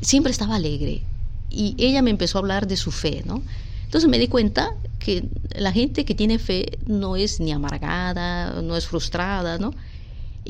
siempre 0.00 0.32
estaba 0.32 0.56
alegre. 0.56 1.02
Y 1.50 1.74
ella 1.78 2.00
me 2.00 2.10
empezó 2.10 2.38
a 2.38 2.40
hablar 2.40 2.66
de 2.66 2.76
su 2.76 2.92
fe, 2.92 3.22
¿no? 3.26 3.42
Entonces 3.84 4.08
me 4.08 4.18
di 4.18 4.28
cuenta 4.28 4.70
que 5.00 5.24
la 5.50 5.72
gente 5.72 6.04
que 6.04 6.14
tiene 6.14 6.38
fe 6.38 6.78
no 6.86 7.16
es 7.16 7.40
ni 7.40 7.50
amargada, 7.50 8.62
no 8.62 8.76
es 8.76 8.86
frustrada, 8.86 9.58
¿no? 9.58 9.74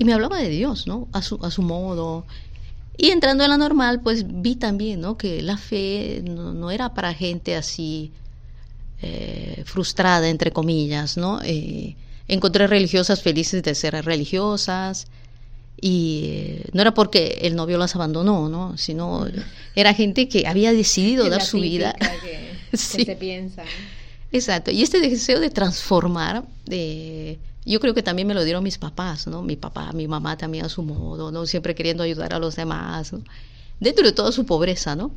Y 0.00 0.04
me 0.06 0.14
hablaba 0.14 0.38
de 0.38 0.48
Dios, 0.48 0.86
¿no? 0.86 1.08
A 1.12 1.20
su, 1.20 1.38
a 1.42 1.50
su 1.50 1.60
modo. 1.60 2.24
Y 2.96 3.10
entrando 3.10 3.44
en 3.44 3.50
la 3.50 3.58
normal, 3.58 4.00
pues 4.00 4.24
vi 4.26 4.56
también, 4.56 5.02
¿no? 5.02 5.18
Que 5.18 5.42
la 5.42 5.58
fe 5.58 6.22
no, 6.24 6.70
era 6.70 6.94
para 6.94 7.12
gente 7.12 7.54
así 7.54 8.10
eh, 9.02 9.62
frustrada, 9.66 10.30
entre 10.30 10.52
comillas, 10.52 11.18
¿no? 11.18 11.42
Eh, 11.42 11.96
encontré 12.28 12.66
religiosas 12.66 13.20
felices 13.20 13.62
de 13.62 13.74
ser 13.74 14.02
religiosas 14.02 15.06
y 15.78 16.22
eh, 16.28 16.70
no 16.72 16.80
era 16.80 16.94
porque 16.94 17.40
el 17.42 17.54
novio 17.54 17.76
las 17.76 17.94
abandonó, 17.94 18.48
¿no? 18.48 18.78
Sino 18.78 19.26
era 19.74 19.92
gente 19.92 20.28
que 20.28 20.46
había 20.46 20.72
decidido 20.72 21.28
dar 21.28 21.42
su 21.42 21.60
vida. 21.60 21.94
Que, 22.22 22.56
se 22.74 23.16
piensa. 23.16 23.64
Exacto. 24.32 24.70
Y 24.70 24.80
este 24.80 24.98
deseo 24.98 25.40
de 25.40 25.50
transformar, 25.50 26.44
de 26.64 27.38
yo 27.64 27.80
creo 27.80 27.94
que 27.94 28.02
también 28.02 28.26
me 28.26 28.34
lo 28.34 28.44
dieron 28.44 28.64
mis 28.64 28.78
papás, 28.78 29.26
¿no? 29.26 29.42
Mi 29.42 29.56
papá, 29.56 29.92
mi 29.92 30.08
mamá 30.08 30.36
también 30.36 30.64
a 30.64 30.68
su 30.68 30.82
modo, 30.82 31.30
¿no? 31.30 31.46
Siempre 31.46 31.74
queriendo 31.74 32.02
ayudar 32.02 32.32
a 32.34 32.38
los 32.38 32.56
demás, 32.56 33.12
¿no? 33.12 33.22
Dentro 33.80 34.04
de 34.06 34.12
toda 34.12 34.32
su 34.32 34.46
pobreza, 34.46 34.96
¿no? 34.96 35.10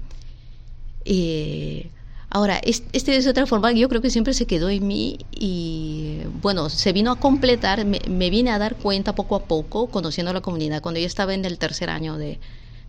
Eh, 1.06 1.90
ahora, 2.30 2.60
este 2.64 3.22
de 3.22 3.30
otra 3.30 3.46
forma 3.46 3.72
yo 3.72 3.88
creo 3.90 4.02
que 4.02 4.10
siempre 4.10 4.34
se 4.34 4.46
quedó 4.46 4.70
en 4.70 4.86
mí 4.88 5.20
y, 5.32 6.22
bueno, 6.42 6.70
se 6.70 6.92
vino 6.92 7.12
a 7.12 7.20
completar, 7.20 7.86
me, 7.86 8.30
vine 8.30 8.52
a 8.52 8.60
dar 8.60 8.76
cuenta 8.76 9.16
poco 9.16 9.36
a 9.36 9.46
poco, 9.46 9.88
conociendo 9.88 10.34
la 10.34 10.42
comunidad. 10.42 10.82
Cuando 10.82 11.00
yo 11.00 11.08
estaba 11.08 11.34
en 11.34 11.46
el 11.46 11.58
tercer 11.58 11.90
año 11.90 12.18
de, 12.18 12.40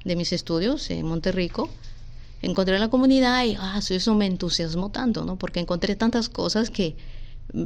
de 0.05 0.17
mis 0.17 0.33
estudios 0.33 0.91
en 0.91 1.07
Monterrico, 1.07 1.69
encontré 2.43 2.79
la 2.79 2.89
comunidad 2.89 3.45
y, 3.45 3.57
ah, 3.59 3.81
eso 3.89 4.15
me 4.15 4.27
entusiasmó 4.27 4.91
tanto, 4.91 5.25
¿no? 5.25 5.37
Porque 5.37 5.61
encontré 5.61 5.95
tantas 5.95 6.29
cosas 6.29 6.71
que 6.71 6.97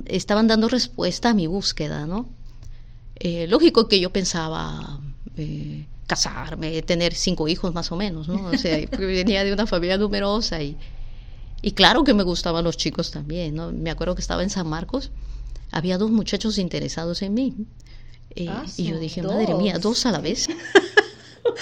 estaban 0.06 0.46
dando 0.46 0.68
respuesta 0.68 1.30
a 1.30 1.34
mi 1.34 1.46
búsqueda, 1.46 2.06
¿no? 2.06 2.28
Eh, 3.16 3.46
lógico 3.48 3.88
que 3.88 4.00
yo 4.00 4.10
pensaba 4.10 5.00
eh, 5.36 5.86
casarme, 6.06 6.82
tener 6.82 7.14
cinco 7.14 7.48
hijos 7.48 7.74
más 7.74 7.90
o 7.92 7.96
menos, 7.96 8.28
¿no? 8.28 8.46
O 8.46 8.56
sea, 8.56 8.78
venía 8.98 9.44
de 9.44 9.52
una 9.52 9.66
familia 9.66 9.98
numerosa 9.98 10.62
y, 10.62 10.76
y 11.62 11.72
claro 11.72 12.04
que 12.04 12.14
me 12.14 12.22
gustaban 12.22 12.64
los 12.64 12.76
chicos 12.76 13.10
también, 13.10 13.54
¿no? 13.54 13.72
Me 13.72 13.90
acuerdo 13.90 14.14
que 14.14 14.20
estaba 14.20 14.42
en 14.42 14.50
San 14.50 14.68
Marcos, 14.68 15.10
había 15.70 15.98
dos 15.98 16.10
muchachos 16.10 16.58
interesados 16.58 17.22
en 17.22 17.34
mí. 17.34 17.54
Eh, 18.34 18.46
ah, 18.48 18.64
y 18.76 18.84
yo 18.84 18.98
dije, 18.98 19.22
madre 19.22 19.54
mía, 19.54 19.78
dos 19.78 20.06
a 20.06 20.12
la 20.12 20.20
vez. 20.20 20.48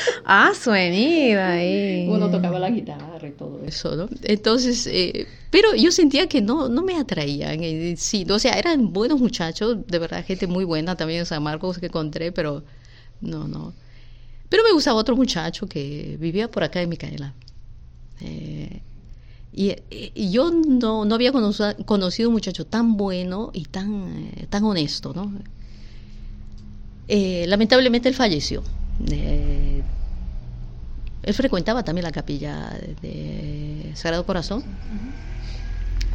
ah, 0.25 0.53
suenida 0.55 1.53
ahí. 1.53 2.07
Uno 2.09 2.31
tocaba 2.31 2.59
la 2.59 2.71
guitarra 2.71 3.27
y 3.27 3.33
todo 3.33 3.61
eso, 3.65 3.97
¿no? 3.97 4.09
Entonces, 4.23 4.87
eh, 4.87 5.27
pero 5.51 5.75
yo 5.75 5.91
sentía 5.91 6.27
que 6.29 6.41
no, 6.41 6.69
no 6.69 6.83
me 6.83 6.97
atraían. 6.97 7.97
sí, 7.97 8.27
o 8.29 8.39
sea, 8.39 8.59
eran 8.59 8.93
buenos 8.93 9.21
muchachos, 9.21 9.87
de 9.87 9.99
verdad, 9.99 10.25
gente 10.25 10.47
muy 10.47 10.65
buena 10.65 10.97
también 10.97 11.21
en 11.21 11.27
San 11.27 11.43
Marcos 11.43 11.79
que 11.79 11.87
encontré, 11.87 12.33
pero 12.33 12.63
no, 13.21 13.49
no. 13.49 13.73
Pero 14.49 14.63
me 14.63 14.73
gustaba 14.73 14.99
otro 14.99 15.17
muchacho 15.17 15.67
que 15.67 16.17
vivía 16.21 16.51
por 16.51 16.63
acá 16.63 16.81
en 16.81 16.89
Micaela. 16.89 17.35
Eh, 18.21 18.81
y, 19.53 20.31
yo 20.31 20.51
no, 20.51 21.05
no 21.05 21.15
había 21.15 21.33
conocido, 21.33 22.29
un 22.29 22.35
muchacho 22.35 22.67
tan 22.67 22.97
bueno 22.97 23.51
y 23.55 23.65
tan, 23.65 24.31
eh, 24.37 24.47
tan 24.49 24.65
honesto, 24.65 25.13
¿no? 25.15 25.33
lamentablemente 27.09 28.09
él 28.09 28.17
falleció. 28.17 28.65
Eh, 29.11 29.83
él 31.23 31.35
frecuentaba 31.35 31.83
también 31.83 32.05
la 32.05 32.13
capilla 32.13 32.71
de 33.03 33.93
Sagrado 33.95 34.25
Corazón, 34.25 34.65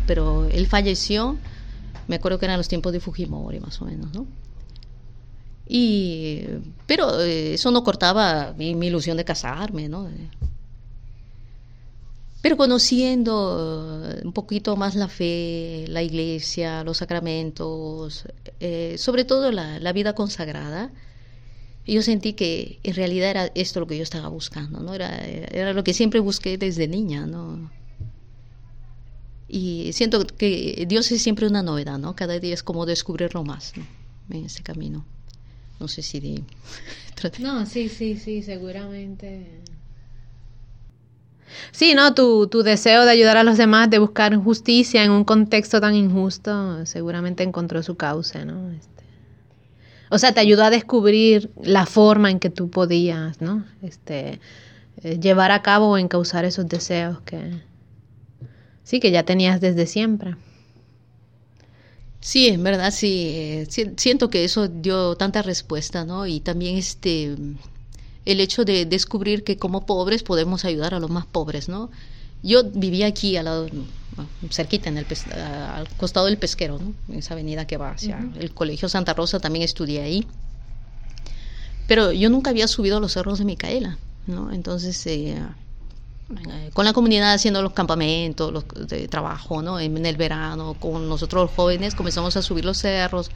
pero 0.07 0.45
él 0.45 0.67
falleció, 0.67 1.37
me 2.07 2.15
acuerdo 2.15 2.39
que 2.39 2.45
eran 2.45 2.57
los 2.57 2.67
tiempos 2.67 2.93
de 2.93 2.99
Fujimori 2.99 3.59
más 3.59 3.81
o 3.81 3.85
menos, 3.85 4.13
¿no? 4.13 4.25
Y, 5.67 6.43
pero 6.87 7.21
eh, 7.21 7.53
eso 7.53 7.71
no 7.71 7.83
cortaba 7.83 8.53
mi, 8.57 8.71
ilusión 8.71 9.17
de 9.17 9.25
casarme, 9.25 9.87
¿no? 9.87 10.09
Pero 12.41 12.57
conociendo 12.57 14.17
un 14.23 14.33
poquito 14.33 14.75
más 14.75 14.95
la 14.95 15.07
fe, 15.07 15.85
la 15.87 16.01
iglesia, 16.01 16.83
los 16.83 16.97
sacramentos, 16.97 18.25
eh, 18.59 18.95
sobre 18.97 19.25
todo 19.25 19.51
la 19.51 19.93
vida 19.93 20.13
consagrada, 20.13 20.91
yo 21.85 22.01
sentí 22.01 22.33
que 22.33 22.79
en 22.83 22.95
realidad 22.95 23.29
era 23.29 23.51
esto 23.55 23.79
lo 23.79 23.87
que 23.87 23.97
yo 23.97 24.03
estaba 24.03 24.27
buscando, 24.27 24.79
¿no? 24.81 24.93
Era, 24.93 25.17
era 25.25 25.73
lo 25.73 25.83
que 25.83 25.93
siempre 25.93 26.19
busqué 26.19 26.57
desde 26.57 26.87
niña, 26.87 27.25
¿no? 27.25 27.71
Y 29.47 29.91
siento 29.93 30.25
que 30.25 30.85
Dios 30.87 31.11
es 31.11 31.21
siempre 31.21 31.47
una 31.47 31.61
novedad, 31.61 31.97
¿no? 31.99 32.15
Cada 32.15 32.39
día 32.39 32.53
es 32.53 32.63
como 32.63 32.85
descubrirlo 32.85 33.43
más, 33.43 33.73
¿no? 33.75 33.85
En 34.29 34.45
ese 34.45 34.63
camino. 34.63 35.05
No 35.79 35.87
sé 35.87 36.03
si 36.03 36.19
de... 36.19 36.43
no, 37.39 37.65
sí, 37.65 37.89
sí, 37.89 38.15
sí, 38.15 38.43
seguramente. 38.43 39.61
Sí, 41.71 41.95
¿no? 41.95 42.13
Tu, 42.13 42.47
tu 42.47 42.63
deseo 42.63 43.03
de 43.03 43.11
ayudar 43.11 43.35
a 43.37 43.43
los 43.43 43.57
demás, 43.57 43.89
de 43.89 43.99
buscar 43.99 44.35
justicia 44.37 45.03
en 45.03 45.11
un 45.11 45.23
contexto 45.23 45.81
tan 45.81 45.95
injusto, 45.95 46.85
seguramente 46.85 47.43
encontró 47.43 47.83
su 47.83 47.95
causa, 47.95 48.45
¿no? 48.45 48.71
O 50.11 50.19
sea, 50.19 50.33
te 50.33 50.41
ayudó 50.41 50.65
a 50.65 50.69
descubrir 50.69 51.51
la 51.63 51.85
forma 51.85 52.29
en 52.29 52.39
que 52.39 52.49
tú 52.49 52.69
podías, 52.69 53.39
¿no? 53.39 53.65
Este, 53.81 54.41
eh, 55.03 55.19
llevar 55.21 55.51
a 55.51 55.61
cabo 55.61 55.91
o 55.91 55.97
encauzar 55.97 56.43
esos 56.43 56.67
deseos 56.67 57.21
que 57.21 57.61
sí, 58.83 58.99
que 58.99 59.11
ya 59.11 59.23
tenías 59.23 59.61
desde 59.61 59.87
siempre. 59.87 60.35
Sí, 62.19 62.49
en 62.49 62.61
verdad, 62.61 62.91
sí. 62.91 63.31
Eh, 63.33 63.67
siento 63.95 64.29
que 64.29 64.43
eso 64.43 64.67
dio 64.67 65.15
tanta 65.15 65.41
respuesta, 65.43 66.03
¿no? 66.03 66.27
Y 66.27 66.41
también 66.41 66.75
este 66.77 67.37
el 68.25 68.39
hecho 68.41 68.65
de 68.65 68.85
descubrir 68.85 69.45
que 69.45 69.55
como 69.57 69.85
pobres 69.85 70.23
podemos 70.23 70.65
ayudar 70.65 70.93
a 70.93 70.99
los 70.99 71.09
más 71.09 71.25
pobres, 71.25 71.69
¿no? 71.69 71.89
Yo 72.43 72.63
vivía 72.65 73.07
aquí 73.07 73.37
al 73.37 73.45
lado, 73.45 73.67
cerquita, 74.49 74.89
en 74.89 74.97
el 74.97 75.05
al 75.35 75.87
costado 75.97 76.25
del 76.25 76.37
pesquero, 76.37 76.77
¿no? 76.79 76.93
en 77.09 77.19
esa 77.19 77.33
avenida 77.33 77.65
que 77.65 77.77
va 77.77 77.91
hacia 77.91 78.19
el 78.39 78.53
Colegio 78.53 78.89
Santa 78.89 79.13
Rosa, 79.13 79.39
también 79.39 79.63
estudié 79.63 80.01
ahí. 80.01 80.27
Pero 81.87 82.11
yo 82.11 82.29
nunca 82.29 82.51
había 82.51 82.67
subido 82.67 82.97
a 82.97 82.99
los 82.99 83.13
cerros 83.13 83.39
de 83.39 83.45
Micaela, 83.45 83.97
¿no? 84.27 84.51
Entonces, 84.51 85.05
eh, 85.07 85.37
con 86.73 86.85
la 86.85 86.93
comunidad 86.93 87.33
haciendo 87.33 87.61
los 87.61 87.73
campamentos 87.73 88.53
los 88.53 88.65
de 88.87 89.07
trabajo, 89.07 89.61
¿no? 89.61 89.79
En, 89.79 90.05
el 90.05 90.15
verano, 90.15 90.75
con 90.79 91.09
nosotros 91.09 91.43
los 91.43 91.51
jóvenes 91.51 91.95
comenzamos 91.95 92.37
a 92.37 92.41
subir 92.41 92.63
los 92.63 92.77
cerros, 92.77 93.31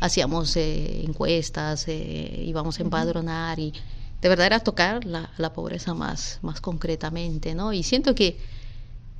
hacíamos 0.00 0.56
eh, 0.56 1.02
encuestas, 1.04 1.86
eh, 1.88 2.44
íbamos 2.44 2.78
a 2.78 2.82
empadronar 2.82 3.58
y 3.58 3.72
de 4.20 4.28
verdad 4.28 4.46
era 4.46 4.60
tocar 4.60 5.04
la, 5.04 5.30
la, 5.38 5.52
pobreza 5.52 5.94
más, 5.94 6.40
más 6.42 6.60
concretamente, 6.60 7.54
¿no? 7.54 7.72
Y 7.72 7.82
siento 7.82 8.14
que 8.14 8.36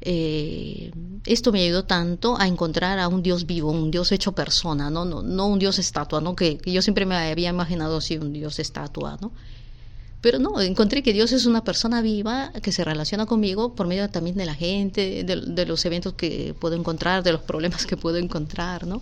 eh, 0.00 0.92
esto 1.26 1.52
me 1.52 1.64
ayudó 1.64 1.84
tanto 1.84 2.38
a 2.38 2.46
encontrar 2.46 2.98
a 2.98 3.08
un 3.08 3.22
Dios 3.22 3.46
vivo, 3.46 3.70
un 3.70 3.90
Dios 3.90 4.12
hecho 4.12 4.32
persona, 4.32 4.90
no, 4.90 5.04
no, 5.04 5.22
no 5.22 5.46
un 5.46 5.58
Dios 5.58 5.78
estatua, 5.78 6.20
¿no? 6.20 6.36
Que, 6.36 6.58
yo 6.64 6.82
siempre 6.82 7.04
me 7.06 7.16
había 7.16 7.50
imaginado 7.50 7.96
así, 7.98 8.16
un 8.16 8.32
Dios 8.32 8.58
estatua, 8.58 9.18
¿no? 9.20 9.32
Pero 10.20 10.38
no, 10.38 10.60
encontré 10.60 11.02
que 11.02 11.12
Dios 11.12 11.32
es 11.32 11.46
una 11.46 11.62
persona 11.62 12.00
viva 12.02 12.52
que 12.62 12.72
se 12.72 12.84
relaciona 12.84 13.26
conmigo 13.26 13.74
por 13.74 13.86
medio 13.86 14.08
también 14.10 14.36
de 14.36 14.46
la 14.46 14.54
gente, 14.54 15.22
de, 15.22 15.36
de 15.36 15.66
los 15.66 15.84
eventos 15.84 16.14
que 16.14 16.54
puedo 16.58 16.74
encontrar, 16.74 17.22
de 17.22 17.32
los 17.32 17.42
problemas 17.42 17.86
que 17.86 17.96
puedo 17.96 18.16
encontrar, 18.16 18.86
¿no? 18.86 19.00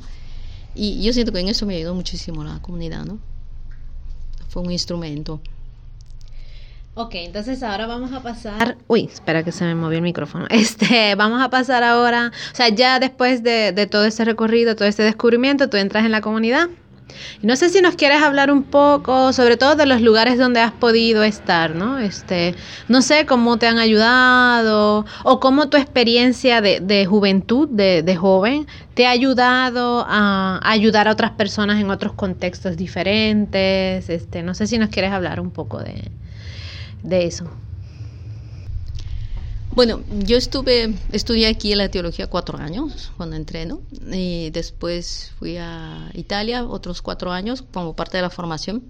Y 0.74 1.02
yo 1.02 1.12
siento 1.14 1.32
que 1.32 1.40
en 1.40 1.48
eso 1.48 1.64
me 1.64 1.76
ayudó 1.76 1.94
muchísimo 1.94 2.44
la 2.44 2.60
comunidad, 2.60 3.06
¿no? 3.06 3.18
Fue 4.48 4.62
un 4.62 4.70
instrumento. 4.70 5.40
Ok, 6.98 7.14
entonces 7.16 7.62
ahora 7.62 7.86
vamos 7.86 8.14
a 8.14 8.22
pasar. 8.22 8.78
Uy, 8.86 9.10
espera 9.12 9.44
que 9.44 9.52
se 9.52 9.64
me 9.64 9.74
movió 9.74 9.98
el 9.98 10.02
micrófono. 10.02 10.46
Este, 10.50 11.14
vamos 11.14 11.42
a 11.42 11.50
pasar 11.50 11.84
ahora. 11.84 12.32
O 12.52 12.56
sea, 12.56 12.70
ya 12.70 12.98
después 12.98 13.42
de, 13.42 13.72
de 13.72 13.86
todo 13.86 14.06
este 14.06 14.24
recorrido, 14.24 14.74
todo 14.76 14.88
este 14.88 15.02
descubrimiento, 15.02 15.68
tú 15.68 15.76
entras 15.76 16.06
en 16.06 16.12
la 16.12 16.22
comunidad. 16.22 16.70
No 17.42 17.54
sé 17.56 17.68
si 17.68 17.82
nos 17.82 17.96
quieres 17.96 18.22
hablar 18.22 18.50
un 18.50 18.62
poco, 18.62 19.34
sobre 19.34 19.58
todo 19.58 19.76
de 19.76 19.84
los 19.84 20.00
lugares 20.00 20.38
donde 20.38 20.60
has 20.60 20.72
podido 20.72 21.22
estar, 21.22 21.74
¿no? 21.74 21.98
Este, 21.98 22.54
no 22.88 23.02
sé 23.02 23.26
cómo 23.26 23.58
te 23.58 23.66
han 23.66 23.76
ayudado 23.76 25.04
o 25.22 25.38
cómo 25.38 25.68
tu 25.68 25.76
experiencia 25.76 26.62
de, 26.62 27.06
juventud, 27.06 27.68
de, 27.68 28.16
joven, 28.16 28.66
te 28.94 29.06
ha 29.06 29.10
ayudado 29.10 30.06
a, 30.08 30.60
ayudar 30.62 31.08
a 31.08 31.12
otras 31.12 31.32
personas 31.32 31.78
en 31.78 31.90
otros 31.90 32.14
contextos 32.14 32.78
diferentes. 32.78 34.08
Este, 34.08 34.42
no 34.42 34.54
sé 34.54 34.66
si 34.66 34.78
nos 34.78 34.88
quieres 34.88 35.12
hablar 35.12 35.40
un 35.40 35.50
poco 35.50 35.80
de, 35.80 36.10
de 37.06 37.26
eso. 37.26 37.46
Bueno, 39.76 40.00
yo 40.24 40.38
estuve, 40.38 40.94
estudié 41.12 41.48
aquí 41.48 41.72
en 41.72 41.78
la 41.78 41.90
teología 41.90 42.28
cuatro 42.28 42.56
años 42.58 43.12
cuando 43.18 43.36
entreno 43.36 43.80
y 44.10 44.48
después 44.50 45.32
fui 45.38 45.58
a 45.58 46.10
Italia 46.14 46.64
otros 46.64 47.02
cuatro 47.02 47.30
años 47.30 47.62
como 47.72 47.94
parte 47.94 48.16
de 48.16 48.22
la 48.22 48.30
formación 48.30 48.84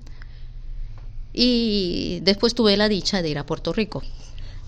y 1.32 2.20
después 2.22 2.54
tuve 2.54 2.76
la 2.76 2.88
dicha 2.88 3.20
de 3.20 3.30
ir 3.30 3.38
a 3.38 3.44
Puerto 3.44 3.72
Rico. 3.72 4.04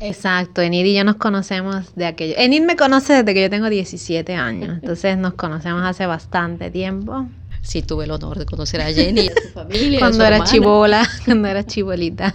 Exacto, 0.00 0.60
Enid 0.60 0.86
y 0.86 0.96
yo 0.96 1.04
nos 1.04 1.16
conocemos 1.16 1.94
de 1.94 2.06
aquello. 2.06 2.34
Enid 2.36 2.62
me 2.62 2.76
conoce 2.76 3.12
desde 3.12 3.32
que 3.32 3.42
yo 3.42 3.50
tengo 3.50 3.68
17 3.68 4.34
años, 4.34 4.78
entonces 4.82 5.16
nos 5.16 5.34
conocemos 5.34 5.84
hace 5.84 6.04
bastante 6.06 6.72
tiempo. 6.72 7.28
Sí, 7.62 7.82
tuve 7.82 8.04
el 8.04 8.10
honor 8.10 8.40
de 8.40 8.46
conocer 8.46 8.80
a 8.80 8.92
Jenny 8.92 9.20
y 9.20 9.28
a 9.28 9.34
su 9.40 9.48
familia. 9.50 10.00
cuando 10.00 10.24
era 10.24 10.42
chivola, 10.42 11.08
cuando 11.24 11.46
era 11.46 11.64
chibolita. 11.64 12.34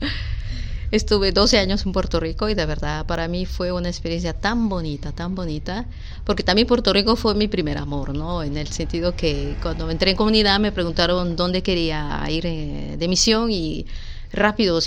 Estuve 0.90 1.32
12 1.32 1.58
años 1.58 1.84
en 1.86 1.92
Puerto 1.92 2.20
Rico 2.20 2.48
y 2.48 2.54
de 2.54 2.66
verdad 2.66 3.06
para 3.06 3.26
mí 3.28 3.46
fue 3.46 3.72
una 3.72 3.88
experiencia 3.88 4.32
tan 4.32 4.68
bonita, 4.68 5.12
tan 5.12 5.34
bonita, 5.34 5.86
porque 6.24 6.42
también 6.42 6.68
Puerto 6.68 6.92
Rico 6.92 7.16
fue 7.16 7.34
mi 7.34 7.48
primer 7.48 7.78
amor, 7.78 8.14
¿no? 8.14 8.42
En 8.42 8.56
el 8.56 8.68
sentido 8.68 9.16
que 9.16 9.58
cuando 9.60 9.90
entré 9.90 10.10
en 10.10 10.16
comunidad 10.16 10.60
me 10.60 10.72
preguntaron 10.72 11.36
dónde 11.36 11.62
quería 11.62 12.22
ir 12.28 12.46
eh, 12.46 12.96
de 12.98 13.08
misión 13.08 13.50
y 13.50 13.86
rápido 14.32 14.80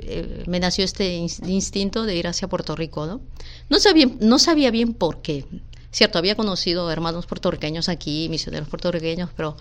eh, 0.00 0.44
me 0.46 0.60
nació 0.60 0.84
este 0.84 1.16
instinto 1.16 2.04
de 2.04 2.16
ir 2.16 2.26
hacia 2.26 2.48
Puerto 2.48 2.74
Rico, 2.76 3.06
¿no? 3.06 3.20
No 3.68 3.78
sabía, 3.78 4.08
no 4.20 4.38
sabía 4.38 4.70
bien 4.70 4.94
por 4.94 5.20
qué. 5.20 5.44
Cierto, 5.90 6.18
había 6.18 6.36
conocido 6.36 6.90
hermanos 6.90 7.26
puertorriqueños 7.26 7.88
aquí, 7.88 8.28
misioneros 8.28 8.68
puertorriqueños, 8.68 9.30
pero 9.34 9.56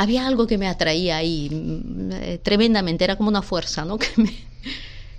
había 0.00 0.26
algo 0.26 0.46
que 0.46 0.56
me 0.56 0.66
atraía 0.66 1.18
ahí 1.18 1.50
mm, 1.50 2.12
eh, 2.12 2.40
tremendamente, 2.42 3.04
era 3.04 3.16
como 3.16 3.28
una 3.28 3.42
fuerza, 3.42 3.84
¿no? 3.84 3.98
Me, 4.16 4.32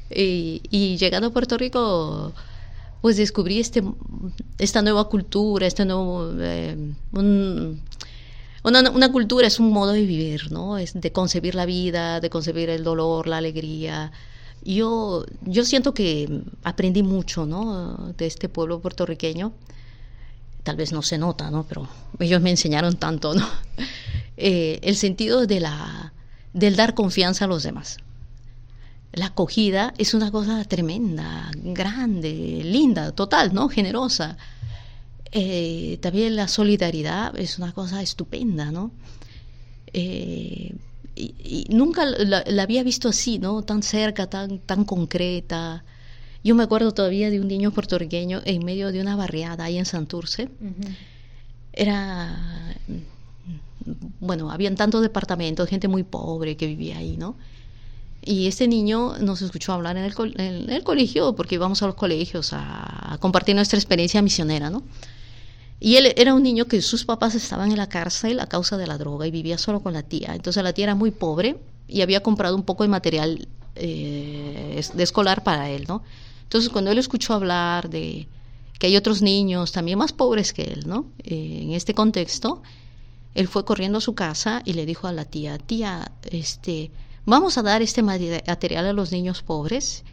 y, 0.10 0.98
llegando 0.98 1.28
a 1.28 1.30
Puerto 1.32 1.56
Rico, 1.56 2.34
pues 3.02 3.16
descubrí 3.16 3.60
este, 3.60 3.84
esta 4.58 4.82
nueva 4.82 5.08
cultura, 5.08 5.68
este 5.68 5.86
nuevo... 5.86 6.32
Eh, 6.40 6.76
una, 8.64 8.90
una, 8.92 9.12
cultura 9.12 9.48
es 9.48 9.60
un 9.60 9.72
modo 9.72 9.92
de 9.92 10.02
vivir, 10.02 10.52
¿no? 10.52 10.78
Es 10.80 11.00
de 11.00 11.12
concebir 11.12 11.54
la 11.56 11.66
vida, 11.66 12.20
de 12.20 12.30
concebir 12.32 12.70
el 12.70 12.84
dolor, 12.84 13.28
la 13.28 13.38
alegría. 13.38 14.12
Yo, 14.64 15.26
yo 15.44 15.64
siento 15.64 15.94
que 15.94 16.42
aprendí 16.64 17.04
mucho, 17.04 17.46
¿no? 17.46 18.14
De 18.18 18.26
este 18.26 18.50
pueblo 18.50 18.80
puertorriqueño. 18.80 19.54
Tal 20.64 20.76
vez 20.76 20.92
no 20.92 21.02
se 21.02 21.18
nota, 21.18 21.50
¿no? 21.52 21.66
Pero 21.68 21.88
ellos 22.20 22.42
me 22.42 22.52
enseñaron 22.52 22.96
tanto, 22.96 23.34
¿no? 23.34 23.48
Eh, 24.44 24.80
el 24.82 24.96
sentido 24.96 25.46
de 25.46 25.60
la, 25.60 26.14
del 26.54 26.76
dar 26.76 26.96
confianza 26.96 27.46
a 27.46 27.48
los 27.48 27.62
demás 27.62 28.00
la 29.14 29.28
acogida 29.28 29.94
es 29.98 30.14
una 30.14 30.32
cosa 30.32 30.64
tremenda, 30.66 31.52
grande, 31.56 32.62
linda, 32.64 33.12
total, 33.12 33.54
¿no? 33.54 33.68
Generosa. 33.68 34.38
Eh, 35.32 35.98
también 36.02 36.36
la 36.36 36.48
solidaridad 36.48 37.38
es 37.38 37.58
una 37.58 37.74
cosa 37.74 38.02
estupenda, 38.02 38.72
¿no? 38.72 38.92
Eh, 39.94 40.74
y, 41.16 41.66
nunca 41.70 42.06
la, 42.06 42.44
había 42.62 42.84
visto 42.84 43.10
así, 43.10 43.38
¿no? 43.38 43.62
Tan 43.64 43.84
cerca, 43.84 44.28
tan, 44.28 44.60
tan 44.60 44.86
concreta. 44.86 45.84
Yo 46.44 46.56
me 46.56 46.64
acuerdo 46.64 46.92
todavía 46.92 47.30
de 47.30 47.40
un 47.40 47.48
niño 47.48 47.72
puertorriqueño 47.72 48.42
en 48.46 48.66
medio 48.66 48.92
de 48.92 49.00
una 49.00 49.16
barriada 49.16 49.66
ahí 49.66 49.78
en 49.78 49.86
Santurce. 49.86 50.50
Era, 51.74 52.76
bueno, 54.20 54.52
habían 54.52 54.76
tantos 54.76 55.02
departamentos, 55.02 55.70
gente 55.70 55.88
muy 55.88 56.04
pobre 56.04 56.58
que 56.58 56.66
vivía 56.66 56.98
ahí, 56.98 57.16
¿no? 57.16 57.36
Y 58.24 58.48
este 58.48 58.68
niño 58.68 59.18
nos 59.20 59.42
escuchó 59.42 59.74
hablar 59.74 59.98
en 59.98 60.04
el, 60.04 60.84
colegio, 60.84 61.36
porque 61.36 61.56
íbamos 61.56 61.82
a 61.82 61.88
los 61.88 61.96
colegios 61.96 62.52
a, 62.54 63.18
compartir 63.20 63.56
nuestra 63.56 63.78
experiencia 63.78 64.22
misionera, 64.22 64.70
¿no? 64.70 64.84
Y 65.80 65.96
él 65.96 66.14
era 66.16 66.36
un 66.36 66.44
niño 66.44 66.66
que 66.66 66.82
sus 66.84 67.06
papás 67.06 67.34
estaban 67.34 67.72
en 67.72 67.78
la 67.78 67.90
cárcel 67.90 68.40
a 68.40 68.46
causa 68.46 68.78
de 68.78 68.86
la 68.86 69.00
droga 69.00 69.26
y 69.26 69.32
vivía 69.32 69.58
solo 69.58 69.82
con 69.82 69.94
la 69.94 70.04
tía. 70.04 70.36
Entonces 70.36 70.64
la 70.64 70.74
tía 70.74 70.86
era 70.86 70.96
muy 70.96 71.10
pobre 71.10 71.58
y 71.88 72.02
había 72.02 72.22
comprado 72.22 72.56
un 72.56 72.64
poco 72.64 72.84
de 72.84 72.90
material 72.90 73.48
eh, 73.76 74.80
de 74.94 75.04
escolar 75.04 75.44
para 75.44 75.72
él, 75.72 75.86
¿no? 75.88 76.04
Entonces 76.52 76.70
cuando 76.70 76.92
él 76.92 76.98
escuchó 76.98 77.34
hablar 77.34 77.90
de 77.90 78.28
que 78.78 78.88
hay 78.88 78.98
otros 78.98 79.22
niños 79.22 79.72
también 79.72 79.98
más 79.98 80.12
pobres 80.12 80.52
que 80.52 80.64
él, 80.64 80.84
¿no? 80.86 81.06
Eh, 81.24 81.62
en 81.64 81.72
este 81.72 81.94
contexto, 81.94 82.62
él 83.36 83.48
fue 83.48 83.64
corriendo 83.64 84.00
a 84.00 84.02
su 84.02 84.16
casa 84.16 84.62
y 84.66 84.74
le 84.74 84.86
dijo 84.86 85.08
a 85.08 85.14
la 85.14 85.24
tía, 85.24 85.58
tía, 85.58 86.12
este 86.30 86.92
vamos 87.26 87.58
a 87.58 87.62
dar 87.62 87.82
este 87.82 88.04
material 88.04 88.86
a 88.86 88.92
los 88.92 89.14
niños 89.14 89.44
pobres. 89.44 90.04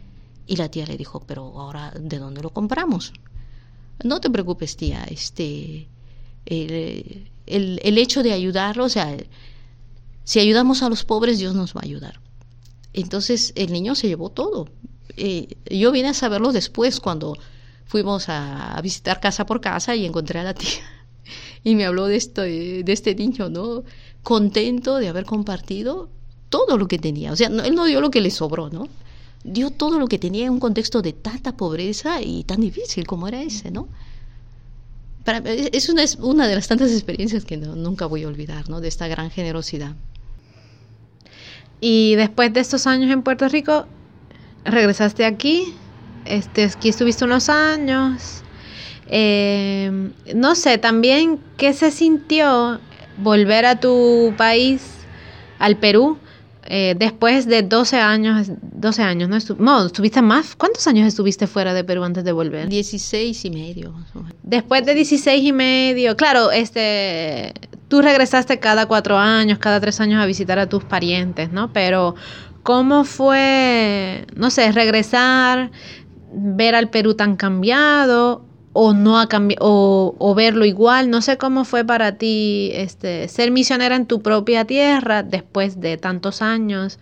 Y 0.47 0.55
la 0.55 0.71
tía 0.71 0.85
le 0.85 0.95
dijo, 0.95 1.19
pero 1.27 1.59
ahora, 1.59 1.91
¿de 1.99 2.19
dónde 2.19 2.41
lo 2.41 2.51
compramos? 2.51 3.11
No 4.01 4.21
te 4.21 4.29
preocupes, 4.29 4.77
tía, 4.77 5.03
este, 5.09 5.89
el, 6.45 7.27
el, 7.45 7.97
hecho 7.97 8.23
de 8.23 8.31
ayudarlo, 8.31 8.85
o 8.85 8.89
sea, 8.89 9.13
si 10.23 10.39
ayudamos 10.39 10.83
a 10.83 10.89
los 10.89 11.03
pobres, 11.03 11.37
Dios 11.37 11.53
nos 11.53 11.75
va 11.75 11.81
a 11.81 11.85
ayudar. 11.85 12.21
Entonces 12.93 13.51
el 13.57 13.73
niño 13.73 13.93
se 13.93 14.07
llevó 14.07 14.29
todo. 14.29 14.69
Eh, 15.19 15.57
yo 15.69 15.91
vine 15.91 16.07
a 16.07 16.13
saberlo 16.13 16.53
después 16.53 17.01
cuando 17.01 17.37
fuimos 17.85 18.29
a, 18.29 18.79
visitar 18.81 19.19
casa 19.19 19.45
por 19.45 19.59
casa 19.59 19.95
y 19.95 20.05
encontré 20.05 20.39
a 20.39 20.43
la 20.43 20.53
tía 20.53 20.81
y 21.63 21.75
me 21.75 21.85
habló 21.85 22.07
de, 22.07 22.15
esto, 22.15 22.41
de 22.41 22.83
este 22.87 23.15
niño, 23.15 23.49
¿no? 23.49 23.83
Contento 24.23 24.97
de 24.97 25.09
haber 25.09 25.25
compartido 25.25 26.09
todo 26.49 26.77
lo 26.77 26.87
que 26.87 26.99
tenía. 26.99 27.31
O 27.31 27.35
sea, 27.35 27.47
él 27.47 27.75
no 27.75 27.85
dio 27.85 27.99
lo 27.99 28.11
que 28.11 28.21
le 28.21 28.31
sobró, 28.31 28.69
¿no? 28.69 28.87
Dio 29.43 29.71
todo 29.71 29.99
lo 29.99 30.07
que 30.07 30.19
tenía 30.19 30.45
en 30.45 30.51
un 30.51 30.59
contexto 30.59 31.01
de 31.01 31.13
tanta 31.13 31.55
pobreza 31.55 32.21
y 32.21 32.43
tan 32.43 32.61
difícil 32.61 33.05
como 33.05 33.27
era 33.27 33.41
ese, 33.41 33.71
¿no? 33.71 33.87
Para, 35.25 35.39
es, 35.49 35.89
una, 35.89 36.03
es 36.03 36.15
una 36.15 36.47
de 36.47 36.55
las 36.55 36.67
tantas 36.67 36.91
experiencias 36.91 37.43
que 37.43 37.57
nunca 37.57 38.05
voy 38.05 38.23
a 38.23 38.27
olvidar, 38.27 38.69
¿no? 38.69 38.79
De 38.79 38.87
esta 38.87 39.07
gran 39.07 39.31
generosidad. 39.31 39.95
Y 41.81 42.15
después 42.15 42.53
de 42.53 42.59
estos 42.59 42.87
años 42.87 43.11
en 43.11 43.21
Puerto 43.21 43.47
Rico, 43.47 43.85
regresaste 44.65 45.25
aquí, 45.25 45.73
este, 46.25 46.65
aquí 46.65 46.89
estuviste 46.89 47.25
unos 47.25 47.49
años. 47.49 48.43
Eh, 49.07 50.11
no 50.35 50.55
sé, 50.55 50.77
también, 50.77 51.39
¿qué 51.57 51.73
se 51.73 51.91
sintió 51.91 52.79
volver 53.17 53.65
a 53.65 53.79
tu 53.79 54.33
país, 54.37 54.81
al 55.57 55.77
Perú? 55.77 56.17
Eh, 56.71 56.93
después 56.95 57.47
de 57.47 57.63
12 57.63 57.97
años, 57.97 58.51
12 58.61 59.01
años, 59.01 59.27
¿no? 59.27 59.37
no, 59.57 59.85
estuviste 59.87 60.21
más. 60.21 60.55
¿Cuántos 60.55 60.85
años 60.85 61.07
estuviste 61.07 61.47
fuera 61.47 61.73
de 61.73 61.83
Perú 61.83 62.03
antes 62.03 62.23
de 62.23 62.31
volver? 62.31 62.69
16 62.69 63.45
y 63.45 63.49
medio. 63.49 63.95
Después 64.43 64.85
de 64.85 64.93
16 64.93 65.43
y 65.43 65.51
medio, 65.51 66.15
claro, 66.15 66.51
este, 66.51 67.53
tú 67.87 68.03
regresaste 68.03 68.59
cada 68.59 68.85
cuatro 68.85 69.17
años, 69.17 69.57
cada 69.57 69.79
tres 69.79 69.99
años 69.99 70.21
a 70.21 70.27
visitar 70.27 70.59
a 70.59 70.69
tus 70.69 70.83
parientes, 70.83 71.51
¿no? 71.51 71.73
Pero, 71.73 72.13
¿cómo 72.63 73.03
fue, 73.03 74.25
no 74.35 74.49
sé, 74.49 74.71
regresar? 74.71 75.71
ver 76.31 76.75
al 76.75 76.89
Perú 76.89 77.15
tan 77.15 77.35
cambiado 77.35 78.45
o 78.73 78.93
no 78.93 79.19
ha 79.19 79.27
cambiado 79.27 79.65
o, 79.65 80.35
verlo 80.35 80.65
igual. 80.65 81.09
No 81.09 81.21
sé 81.21 81.37
cómo 81.37 81.65
fue 81.65 81.83
para 81.83 82.17
ti 82.17 82.71
este, 82.73 83.27
ser 83.27 83.51
misionera 83.51 83.95
en 83.95 84.05
tu 84.05 84.21
propia 84.21 84.65
tierra 84.65 85.23
después 85.23 85.79
de 85.81 85.97
tantos 85.97 86.41
años, 86.41 86.99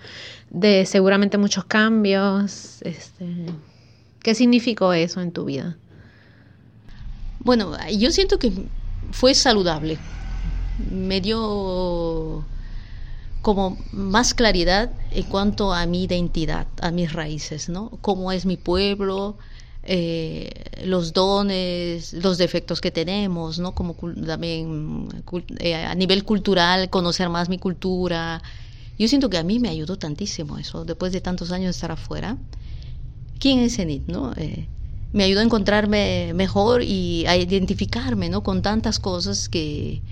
de 0.49 0.85
seguramente 0.85 1.37
muchos 1.37 1.65
cambios. 1.65 2.81
Este, 2.83 3.25
¿Qué 4.21 4.33
significó 4.33 4.93
eso 4.93 5.21
en 5.21 5.31
tu 5.31 5.45
vida? 5.45 5.77
Bueno, 7.39 7.73
yo 7.97 8.11
siento 8.11 8.39
que 8.39 8.51
fue 9.11 9.33
saludable. 9.33 9.97
Me 10.91 11.21
dio 11.21 12.45
como 13.47 13.77
más 13.91 14.33
claridad 14.33 14.91
en 15.09 15.23
cuanto 15.23 15.71
a 15.71 15.85
mi 15.85 16.03
identidad, 16.03 16.67
a 16.81 16.91
mis 16.91 17.13
raíces, 17.13 17.69
¿no? 17.69 17.91
Cómo 18.01 18.33
es 18.33 18.45
mi 18.45 18.57
pueblo, 18.57 19.37
eh, 19.83 20.49
los 20.83 21.13
dones, 21.13 22.11
los 22.11 22.37
defectos 22.37 22.81
que 22.81 22.91
tenemos, 22.91 23.57
¿no? 23.57 23.73
Como 23.73 23.95
también 24.25 25.07
eh, 25.59 25.75
a 25.75 25.95
nivel 25.95 26.25
cultural, 26.25 26.89
conocer 26.89 27.29
más 27.29 27.47
mi 27.47 27.57
cultura. 27.57 28.43
Yo 28.99 29.07
siento 29.07 29.29
que 29.29 29.37
a 29.37 29.43
mí 29.43 29.59
me 29.59 29.69
ayudó 29.69 29.97
tantísimo 29.97 30.57
eso, 30.57 30.83
después 30.83 31.13
de 31.13 31.21
tantos 31.21 31.53
años 31.53 31.67
de 31.67 31.71
estar 31.71 31.91
afuera. 31.93 32.37
¿Quién 33.39 33.59
es 33.59 33.79
Enid, 33.79 34.01
no? 34.07 34.33
Eh, 34.35 34.67
me 35.13 35.23
ayudó 35.23 35.39
a 35.39 35.43
encontrarme 35.43 36.33
mejor 36.35 36.83
y 36.83 37.25
a 37.27 37.37
identificarme, 37.37 38.27
¿no? 38.29 38.43
Con 38.43 38.61
tantas 38.61 38.99
cosas 38.99 39.47
que, 39.47 40.03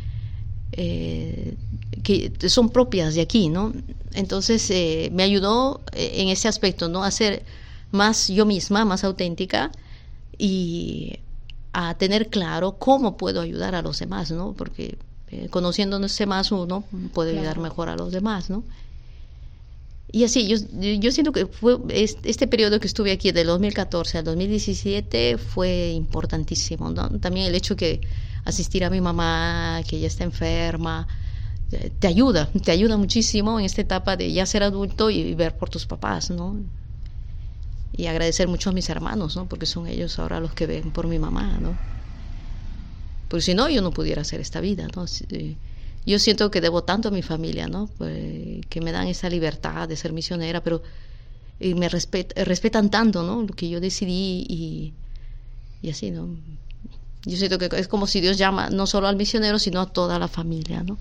que 0.71 2.33
son 2.47 2.69
propias 2.69 3.15
de 3.15 3.21
aquí, 3.21 3.49
¿no? 3.49 3.73
Entonces 4.13 4.69
me 5.11 5.23
ayudó 5.23 5.81
en 5.93 6.29
ese 6.29 6.47
aspecto, 6.47 6.89
¿no? 6.89 7.03
A 7.03 7.11
ser 7.11 7.43
más 7.91 8.27
yo 8.27 8.45
misma, 8.45 8.85
más 8.85 9.03
auténtica 9.03 9.71
y 10.37 11.19
a 11.73 11.93
tener 11.95 12.29
claro 12.29 12.77
cómo 12.77 13.17
puedo 13.17 13.41
ayudar 13.41 13.75
a 13.75 13.81
los 13.81 13.99
demás, 13.99 14.31
¿no? 14.31 14.53
Porque 14.53 14.97
eh, 15.31 15.49
conociéndose 15.49 16.25
más 16.25 16.51
uno 16.51 16.85
puede 17.13 17.37
ayudar 17.37 17.59
mejor 17.59 17.89
a 17.89 17.95
los 17.95 18.11
demás, 18.11 18.49
¿no? 18.49 18.63
Y 20.11 20.23
así, 20.23 20.47
yo, 20.47 20.55
yo 20.71 21.11
siento 21.11 21.33
que 21.33 21.45
fue 21.47 21.77
este, 21.89 22.47
periodo 22.47 22.79
que 22.79 22.87
estuve 22.87 23.11
aquí, 23.11 23.31
del 23.33 23.47
2014 23.47 24.19
al 24.19 24.23
2017, 24.23 25.37
fue 25.37 25.89
importantísimo. 25.89 26.89
¿no? 26.91 27.09
También 27.19 27.47
el 27.47 27.55
hecho 27.55 27.75
que 27.75 27.99
asistir 28.45 28.83
a 28.85 28.89
mi 28.89 29.01
mamá, 29.01 29.81
que 29.87 29.97
ella 29.97 30.07
está 30.07 30.23
enferma, 30.23 31.07
eh, 31.71 31.91
te 31.99 32.07
ayuda, 32.07 32.49
te 32.65 32.71
ayuda 32.71 32.97
muchísimo 32.97 33.59
en 33.59 33.65
esta 33.65 33.81
etapa 33.81 34.17
de 34.17 34.31
ya 34.33 34.45
ser 34.45 34.63
adulto 34.63 35.09
y 35.09 35.35
ver 35.35 35.57
por 35.57 35.69
tus 35.69 35.85
papás, 35.87 36.29
¿no? 36.31 36.57
y 37.91 38.07
agradecer 38.07 38.47
mucho 38.47 38.69
a 38.69 38.73
mis 38.73 38.89
hermanos, 38.89 39.35
¿no? 39.35 39.47
Porque 39.47 39.65
son 39.65 39.87
ellos 39.87 40.19
ahora 40.19 40.39
los 40.39 40.53
que 40.53 40.67
ven 40.67 40.91
por 40.91 41.07
mi 41.07 41.17
mamá, 41.19 41.57
¿no? 41.59 41.79
Porque 43.27 43.41
si 43.41 43.53
no, 43.55 43.69
yo 43.69 43.81
no 43.81 43.91
pudiera 43.91 44.21
hacer 44.21 44.39
esta 44.39 44.61
vida, 44.61 44.87
¿no? 44.95 45.05
Yo 46.05 46.19
siento 46.19 46.51
que 46.51 46.61
debo 46.61 46.83
tanto 46.83 47.07
a 47.09 47.11
mi 47.11 47.23
familia, 47.23 47.67
¿no? 47.67 47.87
Pues, 47.97 48.65
que 48.69 48.81
me 48.81 48.91
dan 48.91 49.07
esa 49.07 49.29
libertad 49.29 49.87
de 49.89 49.95
ser 49.95 50.13
misionera, 50.13 50.63
pero 50.63 50.83
y 51.59 51.75
me 51.75 51.89
respetan 51.89 52.89
tanto, 52.91 53.23
¿no? 53.23 53.41
Lo 53.43 53.53
que 53.55 53.69
yo 53.69 53.79
decidí 53.81 54.45
y, 54.49 54.93
y 55.81 55.89
así, 55.91 56.11
¿no? 56.11 56.37
Yo 57.25 57.37
siento 57.37 57.57
que 57.57 57.69
es 57.77 57.87
como 57.87 58.07
si 58.07 58.21
Dios 58.21 58.37
llama 58.37 58.69
no 58.69 58.87
solo 58.87 59.07
al 59.07 59.15
misionero, 59.15 59.59
sino 59.59 59.81
a 59.81 59.87
toda 59.87 60.19
la 60.19 60.27
familia, 60.27 60.83
¿no? 60.83 60.97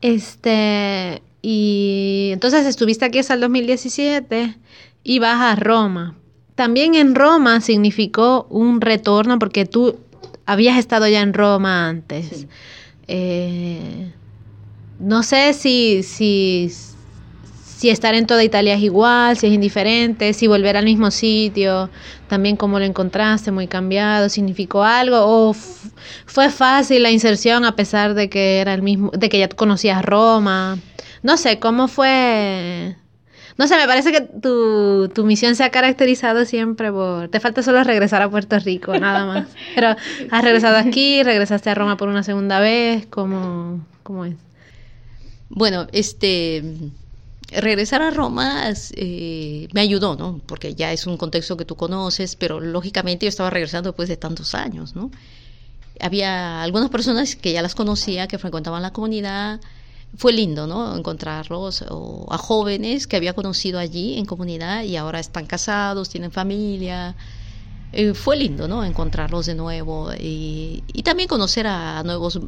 Este, 0.00 1.22
y 1.42 2.30
entonces 2.32 2.66
estuviste 2.66 3.04
aquí 3.04 3.18
hasta 3.18 3.34
el 3.34 3.40
2017 3.40 4.56
y 5.02 5.18
vas 5.18 5.40
a 5.40 5.56
Roma. 5.56 6.14
También 6.54 6.94
en 6.94 7.14
Roma 7.14 7.60
significó 7.60 8.46
un 8.50 8.80
retorno 8.80 9.38
porque 9.38 9.64
tú 9.64 9.96
habías 10.44 10.78
estado 10.78 11.06
ya 11.08 11.20
en 11.20 11.32
Roma 11.32 11.88
antes. 11.88 12.46
Eh, 13.06 14.12
no 14.98 15.22
sé 15.22 15.54
si, 15.54 16.02
si, 16.02 16.70
si 17.78 17.90
estar 17.90 18.12
en 18.16 18.26
toda 18.26 18.42
Italia 18.42 18.74
es 18.74 18.82
igual, 18.82 19.36
si 19.38 19.46
es 19.46 19.52
indiferente, 19.52 20.32
si 20.32 20.48
volver 20.48 20.76
al 20.76 20.84
mismo 20.84 21.12
sitio, 21.12 21.90
también 22.26 22.56
cómo 22.56 22.80
lo 22.80 22.84
encontraste, 22.84 23.52
muy 23.52 23.68
cambiado, 23.68 24.28
significó 24.28 24.82
algo, 24.82 25.16
o 25.20 25.54
fue 26.26 26.50
fácil 26.50 27.04
la 27.04 27.12
inserción 27.12 27.64
a 27.64 27.76
pesar 27.76 28.14
de 28.14 28.28
que 28.28 28.58
era 28.58 28.74
el 28.74 28.82
mismo, 28.82 29.12
de 29.12 29.28
que 29.28 29.38
ya 29.38 29.48
conocías 29.48 30.04
Roma. 30.04 30.76
No 31.22 31.36
sé, 31.36 31.60
¿cómo 31.60 31.86
fue? 31.86 32.96
No 33.56 33.68
sé, 33.68 33.76
me 33.76 33.86
parece 33.86 34.10
que 34.10 34.22
tu, 34.22 35.08
tu, 35.14 35.24
misión 35.24 35.54
se 35.54 35.62
ha 35.62 35.70
caracterizado 35.70 36.46
siempre 36.46 36.90
por... 36.90 37.28
Te 37.28 37.38
falta 37.38 37.62
solo 37.62 37.84
regresar 37.84 38.22
a 38.22 38.28
Puerto 38.28 38.58
Rico, 38.58 38.98
nada 38.98 39.24
más. 39.24 39.46
Pero 39.76 39.94
has 40.32 40.42
regresado 40.42 40.78
aquí, 40.78 41.22
regresaste 41.22 41.70
a 41.70 41.76
Roma 41.76 41.96
por 41.96 42.08
una 42.08 42.24
segunda 42.24 42.58
vez, 42.58 43.06
¿cómo, 43.06 43.86
cómo 44.02 44.24
es? 44.24 44.34
Bueno, 45.48 45.86
este... 45.92 46.90
Regresar 47.50 48.02
a 48.02 48.10
Roma 48.10 48.70
eh, 48.94 49.68
me 49.72 49.80
ayudó, 49.80 50.16
¿no? 50.16 50.40
Porque 50.46 50.74
ya 50.74 50.92
es 50.92 51.06
un 51.06 51.16
contexto 51.16 51.56
que 51.56 51.64
tú 51.64 51.76
conoces, 51.76 52.36
pero 52.36 52.60
lógicamente 52.60 53.24
yo 53.24 53.28
estaba 53.30 53.48
regresando 53.48 53.90
después 53.90 54.08
de 54.08 54.18
tantos 54.18 54.54
años, 54.54 54.94
¿no? 54.94 55.10
Había 56.00 56.62
algunas 56.62 56.90
personas 56.90 57.36
que 57.36 57.52
ya 57.52 57.62
las 57.62 57.74
conocía, 57.74 58.28
que 58.28 58.38
frecuentaban 58.38 58.82
la 58.82 58.92
comunidad, 58.92 59.60
fue 60.16 60.32
lindo, 60.32 60.66
¿no? 60.66 60.94
Encontrarlos 60.96 61.84
o 61.88 62.26
a 62.30 62.38
jóvenes 62.38 63.06
que 63.06 63.16
había 63.16 63.32
conocido 63.32 63.78
allí 63.78 64.18
en 64.18 64.26
comunidad 64.26 64.82
y 64.82 64.96
ahora 64.96 65.18
están 65.18 65.46
casados, 65.46 66.08
tienen 66.08 66.30
familia. 66.30 67.14
Eh, 67.92 68.14
fue 68.14 68.36
lindo, 68.36 68.68
¿no? 68.68 68.84
Encontrarlos 68.84 69.46
de 69.46 69.54
nuevo 69.54 70.12
y, 70.12 70.82
y, 70.92 71.02
también 71.02 71.28
conocer 71.28 71.66
a 71.66 72.02
nuevos 72.02 72.38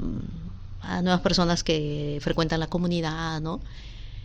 a 0.82 1.02
nuevas 1.02 1.20
personas 1.20 1.64
que 1.64 2.18
frecuentan 2.20 2.60
la 2.60 2.66
comunidad, 2.66 3.40
¿no? 3.40 3.60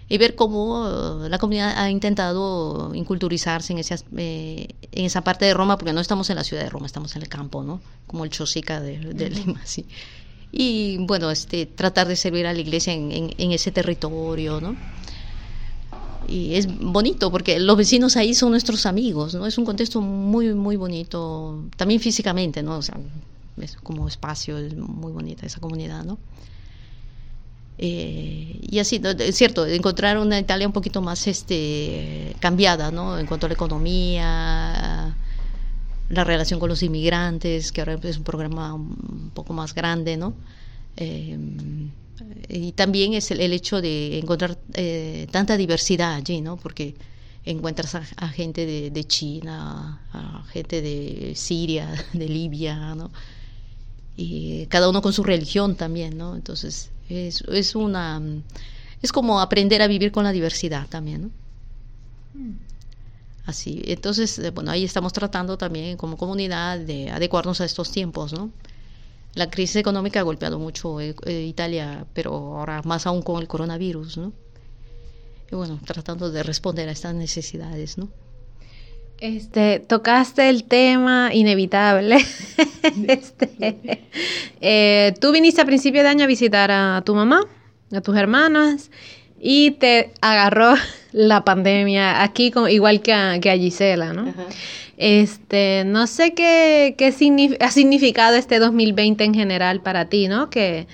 Y 0.07 0.17
ver 0.17 0.35
cómo 0.35 1.23
eh, 1.25 1.29
la 1.29 1.39
comunidad 1.39 1.73
ha 1.77 1.89
intentado 1.89 2.93
inculturizarse 2.93 3.73
en, 3.73 3.79
ese, 3.79 3.95
eh, 4.17 4.67
en 4.91 5.05
esa 5.05 5.21
parte 5.21 5.45
de 5.45 5.53
Roma, 5.53 5.77
porque 5.77 5.93
no 5.93 6.01
estamos 6.01 6.29
en 6.29 6.35
la 6.35 6.43
ciudad 6.43 6.63
de 6.63 6.69
Roma, 6.69 6.85
estamos 6.85 7.15
en 7.15 7.23
el 7.23 7.27
campo, 7.27 7.63
¿no? 7.63 7.81
Como 8.05 8.23
el 8.23 8.29
Chosica 8.29 8.81
de, 8.81 8.99
de 8.99 9.29
Lima, 9.29 9.61
sí 9.65 9.85
y 10.57 10.97
bueno, 10.99 11.29
este, 11.31 11.65
tratar 11.65 12.07
de 12.07 12.15
servir 12.15 12.47
a 12.47 12.53
la 12.53 12.59
iglesia 12.59 12.93
en, 12.93 13.11
en, 13.37 13.51
ese 13.51 13.71
territorio, 13.71 14.61
¿no? 14.61 14.77
Y 16.29 16.55
es 16.55 16.67
bonito 16.79 17.29
porque 17.29 17.59
los 17.59 17.75
vecinos 17.75 18.15
ahí 18.15 18.33
son 18.33 18.51
nuestros 18.51 18.85
amigos, 18.85 19.35
¿no? 19.35 19.45
Es 19.45 19.57
un 19.57 19.65
contexto 19.65 19.99
muy, 19.99 20.53
muy 20.53 20.77
bonito, 20.77 21.65
también 21.75 21.99
físicamente, 21.99 22.63
¿no? 22.63 22.77
O 22.77 22.81
sea, 22.81 22.97
es 23.59 23.75
como 23.75 24.07
espacio, 24.07 24.57
es 24.57 24.73
muy 24.77 25.11
bonita 25.11 25.45
esa 25.45 25.59
comunidad, 25.59 26.05
¿no? 26.05 26.17
Eh, 27.77 28.59
y 28.61 28.79
así, 28.79 29.01
es 29.19 29.35
cierto, 29.35 29.65
encontrar 29.65 30.17
una 30.17 30.39
Italia 30.39 30.65
un 30.65 30.73
poquito 30.73 31.01
más 31.01 31.27
este, 31.27 32.35
cambiada, 32.39 32.91
¿no? 32.91 33.19
En 33.19 33.25
cuanto 33.25 33.47
a 33.47 33.49
la 33.49 33.55
economía, 33.55 35.15
la 36.09 36.23
relación 36.23 36.59
con 36.59 36.69
los 36.69 36.83
inmigrantes, 36.83 37.71
que 37.71 37.81
ahora 37.81 37.99
es 38.03 38.17
un 38.17 38.23
programa 38.23 38.73
un 38.73 39.31
poco 39.33 39.53
más 39.53 39.73
grande, 39.73 40.17
¿no? 40.17 40.33
Eh, 40.97 41.37
y 42.47 42.71
también 42.71 43.13
es 43.13 43.31
el, 43.31 43.51
hecho 43.51 43.81
de 43.81 44.19
encontrar 44.19 44.57
eh, 44.73 45.27
tanta 45.31 45.57
diversidad 45.57 46.13
allí, 46.13 46.41
¿no? 46.41 46.57
Porque 46.57 46.95
encuentras 47.43 47.95
a, 47.95 48.27
gente 48.29 48.65
de, 48.89 49.03
China, 49.03 50.01
a 50.11 50.43
gente 50.51 50.81
de 50.81 51.33
Siria, 51.35 51.93
de 52.13 52.29
Libia, 52.29 52.95
¿no? 52.95 53.11
Y 54.15 54.65
cada 54.67 54.89
uno 54.89 55.01
con 55.01 55.13
su 55.13 55.23
religión 55.23 55.75
también, 55.75 56.17
¿no? 56.17 56.35
Entonces, 56.35 56.91
es, 57.09 57.41
es 57.41 57.75
una... 57.75 58.21
Es 59.01 59.11
como 59.11 59.39
aprender 59.39 59.81
a 59.81 59.87
vivir 59.87 60.11
con 60.11 60.23
la 60.23 60.31
diversidad 60.31 60.87
también, 60.87 61.23
¿no? 61.23 61.31
Mm. 62.33 62.65
Así, 63.45 63.83
entonces, 63.85 64.39
eh, 64.39 64.49
bueno, 64.49 64.71
ahí 64.71 64.83
estamos 64.83 65.13
tratando 65.13 65.57
también 65.57 65.97
como 65.97 66.17
comunidad 66.17 66.79
de 66.79 67.11
adecuarnos 67.11 67.61
a 67.61 67.65
estos 67.65 67.91
tiempos, 67.91 68.33
¿no? 68.33 68.49
La 69.35 69.49
crisis 69.51 69.75
económica 69.75 70.19
ha 70.19 70.23
golpeado 70.23 70.57
mucho 70.57 70.99
eh, 70.99 71.15
eh, 71.25 71.41
Italia, 71.43 72.07
pero 72.13 72.57
ahora 72.57 72.81
más 72.83 73.05
aún 73.05 73.21
con 73.21 73.39
el 73.41 73.47
coronavirus, 73.47 74.17
¿no? 74.17 74.33
Y 75.51 75.55
bueno, 75.55 75.79
tratando 75.85 76.31
de 76.31 76.41
responder 76.41 76.89
a 76.89 76.91
estas 76.91 77.13
necesidades, 77.13 77.99
¿no? 77.99 78.09
Este, 79.19 79.79
tocaste 79.79 80.49
el 80.49 80.65
tema 80.65 81.29
inevitable. 81.33 82.17
este, 84.61 85.13
tú 85.19 85.31
viniste 85.31 85.61
a 85.61 85.65
principio 85.65 86.03
de 86.03 86.09
año 86.09 86.25
a 86.25 86.27
visitar 86.27 86.69
a 86.71 87.01
tu 87.05 87.15
mamá, 87.15 87.41
a 87.93 88.01
tus 88.01 88.17
hermanas, 88.17 88.91
y 89.39 89.71
te 89.71 90.11
agarró 90.21 90.75
la 91.11 91.45
pandemia 91.45 92.23
aquí 92.23 92.51
igual 92.69 93.01
que 93.01 93.13
a, 93.13 93.39
que 93.39 93.49
a 93.49 93.57
Gisela, 93.57 94.11
¿no? 94.11 94.33
Este, 94.97 95.83
no 95.85 96.07
sé 96.07 96.33
qué, 96.33 96.95
qué 96.97 97.07
ha 97.59 97.71
significado 97.71 98.35
este 98.35 98.59
2020 98.59 99.23
en 99.23 99.33
general 99.33 99.81
para 99.81 100.05
ti, 100.05 100.27
¿no? 100.27 100.49
Que, 100.49 100.87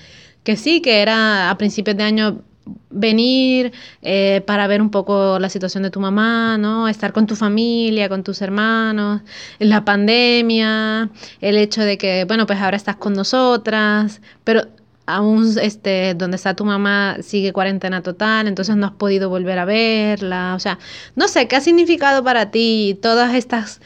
que 0.44 0.56
sí, 0.56 0.80
que 0.80 1.02
era 1.02 1.50
a 1.50 1.58
principios 1.58 1.96
de 1.96 2.02
año 2.02 2.42
venir 2.90 3.72
eh, 4.02 4.42
para 4.46 4.66
ver 4.66 4.80
un 4.80 4.90
poco 4.90 5.38
la 5.38 5.48
situación 5.48 5.82
de 5.82 5.90
tu 5.90 6.00
mamá, 6.00 6.58
¿no? 6.58 6.88
Estar 6.88 7.12
con 7.12 7.26
tu 7.26 7.36
familia, 7.36 8.08
con 8.08 8.22
tus 8.22 8.42
hermanos, 8.42 9.22
la 9.58 9.84
pandemia, 9.84 11.10
el 11.40 11.56
hecho 11.56 11.82
de 11.82 11.98
que, 11.98 12.24
bueno, 12.24 12.46
pues 12.46 12.60
ahora 12.60 12.76
estás 12.76 12.96
con 12.96 13.14
nosotras, 13.14 14.20
pero 14.44 14.62
aún 15.06 15.56
este, 15.60 16.14
donde 16.14 16.36
está 16.36 16.54
tu 16.54 16.64
mamá 16.64 17.16
sigue 17.22 17.52
cuarentena 17.52 18.02
total, 18.02 18.46
entonces 18.46 18.76
no 18.76 18.86
has 18.86 18.92
podido 18.92 19.28
volver 19.28 19.58
a 19.58 19.64
verla, 19.64 20.54
o 20.54 20.60
sea, 20.60 20.78
no 21.16 21.28
sé, 21.28 21.48
¿qué 21.48 21.56
ha 21.56 21.60
significado 21.60 22.22
para 22.22 22.50
ti 22.50 22.98
todas 23.02 23.34
estas 23.34 23.80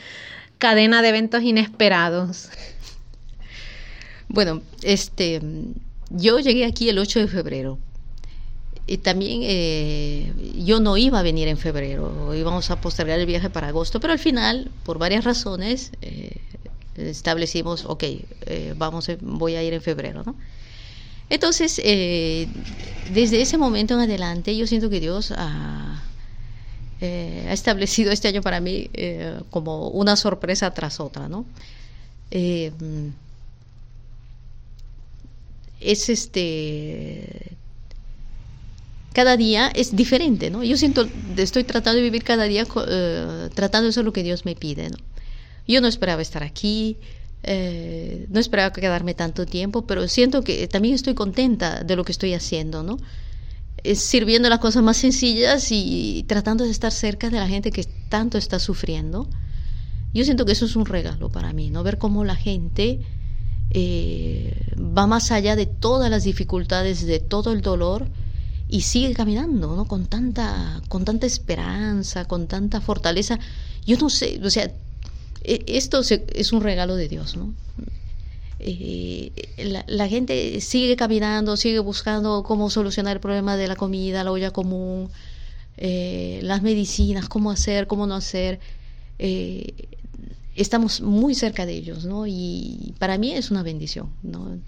cadenas 0.58 1.02
de 1.02 1.08
eventos 1.08 1.42
inesperados? 1.42 2.50
Bueno, 4.28 4.62
este, 4.82 5.40
yo 6.10 6.38
llegué 6.40 6.64
aquí 6.64 6.88
el 6.88 6.98
8 6.98 7.20
de 7.20 7.28
febrero. 7.28 7.78
Y 8.88 8.98
también 8.98 9.40
eh, 9.42 10.32
yo 10.64 10.78
no 10.78 10.96
iba 10.96 11.18
a 11.18 11.22
venir 11.22 11.48
en 11.48 11.58
febrero, 11.58 12.34
íbamos 12.34 12.70
a 12.70 12.80
postergar 12.80 13.18
el 13.18 13.26
viaje 13.26 13.50
para 13.50 13.68
agosto, 13.68 13.98
pero 13.98 14.12
al 14.12 14.20
final, 14.20 14.70
por 14.84 14.98
varias 14.98 15.24
razones, 15.24 15.90
eh, 16.02 16.40
establecimos, 16.96 17.84
ok, 17.84 18.04
eh, 18.04 18.74
vamos, 18.76 19.10
voy 19.22 19.56
a 19.56 19.62
ir 19.64 19.74
en 19.74 19.82
febrero. 19.82 20.22
Entonces, 21.28 21.76
desde 21.76 23.42
ese 23.42 23.58
momento 23.58 23.94
en 23.94 24.00
adelante, 24.00 24.56
yo 24.56 24.68
siento 24.68 24.88
que 24.88 25.00
Dios 25.00 25.32
ha, 25.32 26.04
ha 27.00 27.52
establecido 27.52 28.12
este 28.12 28.28
año 28.28 28.42
para 28.42 28.60
mí 28.60 28.88
como 29.50 29.88
una 29.88 30.14
sorpresa 30.14 30.72
tras 30.72 31.00
otra, 31.00 31.28
¿no? 31.28 31.44
es 35.80 36.08
este 36.08 37.56
cada 39.16 39.38
día 39.38 39.68
es 39.68 39.96
diferente, 39.96 40.50
¿no? 40.50 40.62
Yo 40.62 40.76
siento, 40.76 41.08
estoy 41.38 41.64
tratando 41.64 41.96
de 41.96 42.02
vivir 42.02 42.22
cada 42.22 42.44
día 42.44 42.66
eh, 42.86 43.48
tratando 43.54 43.84
de 43.84 43.88
hacer 43.88 44.04
lo 44.04 44.12
que 44.12 44.22
Dios 44.22 44.44
me 44.44 44.54
pide, 44.54 44.90
¿no? 44.90 44.98
Yo 45.66 45.80
no 45.80 45.88
esperaba 45.88 46.20
estar 46.20 46.42
aquí, 46.42 46.98
eh, 47.42 48.26
no 48.28 48.38
esperaba 48.38 48.74
quedarme 48.74 49.14
tanto 49.14 49.46
tiempo, 49.46 49.86
pero 49.86 50.06
siento 50.06 50.42
que 50.42 50.68
también 50.68 50.94
estoy 50.94 51.14
contenta 51.14 51.82
de 51.82 51.96
lo 51.96 52.04
que 52.04 52.12
estoy 52.12 52.34
haciendo, 52.34 52.82
¿no? 52.82 52.98
Es 53.82 54.00
sirviendo 54.00 54.50
las 54.50 54.58
cosas 54.58 54.82
más 54.82 54.98
sencillas 54.98 55.68
y 55.70 56.26
tratando 56.28 56.64
de 56.64 56.70
estar 56.70 56.92
cerca 56.92 57.30
de 57.30 57.38
la 57.38 57.48
gente 57.48 57.70
que 57.70 57.84
tanto 58.10 58.36
está 58.36 58.58
sufriendo. 58.58 59.30
Yo 60.12 60.24
siento 60.24 60.44
que 60.44 60.52
eso 60.52 60.66
es 60.66 60.76
un 60.76 60.84
regalo 60.84 61.30
para 61.30 61.54
mí, 61.54 61.70
¿no? 61.70 61.82
Ver 61.82 61.96
cómo 61.96 62.22
la 62.22 62.36
gente 62.36 63.00
eh, 63.70 64.74
va 64.76 65.06
más 65.06 65.32
allá 65.32 65.56
de 65.56 65.64
todas 65.64 66.10
las 66.10 66.24
dificultades, 66.24 67.06
de 67.06 67.18
todo 67.18 67.52
el 67.52 67.62
dolor, 67.62 68.10
y 68.68 68.80
sigue 68.82 69.14
caminando, 69.14 69.76
¿no? 69.76 69.86
Con 69.86 70.06
tanta, 70.06 70.82
con 70.88 71.04
tanta 71.04 71.26
esperanza, 71.26 72.24
con 72.24 72.46
tanta 72.46 72.80
fortaleza. 72.80 73.38
Yo 73.86 73.96
no 73.98 74.10
sé, 74.10 74.40
o 74.42 74.50
sea, 74.50 74.72
e, 75.44 75.64
esto 75.66 76.00
es 76.00 76.52
un 76.52 76.62
regalo 76.62 76.96
de 76.96 77.08
Dios, 77.08 77.36
¿no? 77.36 77.54
Eh, 78.58 79.32
la, 79.86 80.08
gente 80.08 80.60
sigue 80.60 80.96
caminando, 80.96 81.56
sigue 81.56 81.78
buscando 81.78 82.42
cómo 82.42 82.70
solucionar 82.70 83.16
el 83.16 83.20
problema 83.20 83.56
de 83.56 83.68
la 83.68 83.76
comida, 83.76 84.24
la 84.24 84.32
olla 84.32 84.50
común, 84.50 85.10
eh, 85.76 86.40
las 86.42 86.62
medicinas, 86.62 87.28
cómo 87.28 87.50
hacer, 87.50 87.86
cómo 87.86 88.06
no 88.06 88.14
hacer. 88.14 88.58
Eh, 89.18 89.88
estamos 90.54 91.00
muy 91.02 91.34
cerca 91.34 91.66
de 91.66 91.74
ellos, 91.74 92.06
¿no? 92.06 92.26
Y 92.26 92.94
para 92.98 93.18
mí 93.18 93.32
es 93.32 93.50
una 93.50 93.62
bendición, 93.62 94.08
¿no? 94.22 94.58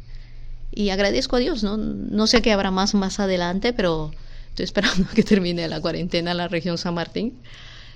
Y 0.71 0.91
agradezco 0.91 1.37
a 1.37 1.39
Dios, 1.39 1.63
¿no? 1.63 1.77
No 1.77 2.27
sé 2.27 2.43
qué 2.43 2.53
habrá 2.53 2.71
más 2.71 2.95
más 2.95 3.21
adelante, 3.21 3.73
pero 3.73 4.11
estoy 4.51 4.65
esperando 4.65 5.09
que 5.15 5.23
termine 5.23 5.67
la 5.69 5.81
cuarentena 5.81 6.33
en 6.33 6.37
la 6.37 6.49
región 6.49 6.79
San 6.79 6.95
Martín 6.95 7.39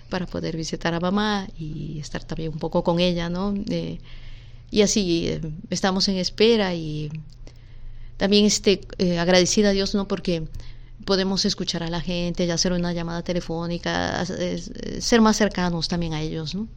para 0.08 0.26
poder 0.26 0.56
visitar 0.56 0.92
a 0.94 1.00
mamá 1.00 1.48
y 1.58 1.98
estar 1.98 2.22
también 2.22 2.52
un 2.52 2.58
poco 2.58 2.84
con 2.84 3.00
ella, 3.00 3.28
¿no? 3.30 3.54
Eh, 3.70 3.98
y 4.70 4.82
así 4.82 5.28
eh, 5.28 5.40
estamos 5.70 6.08
en 6.08 6.16
espera 6.16 6.74
y 6.74 7.10
también 8.18 8.44
este, 8.44 8.82
eh, 8.98 9.18
agradecida 9.18 9.70
a 9.70 9.72
Dios, 9.72 9.94
¿no? 9.94 10.08
Porque 10.08 10.44
podemos 11.04 11.44
escuchar 11.44 11.82
a 11.82 11.88
la 11.88 12.00
gente, 12.00 12.46
ya 12.46 12.54
hacer 12.54 12.72
una 12.72 12.92
llamada 12.92 13.22
telefónica, 13.22 14.24
ser 14.24 15.20
más 15.20 15.36
cercanos 15.36 15.88
también 15.88 16.14
a 16.14 16.20
ellos, 16.20 16.54
¿no? 16.54 16.68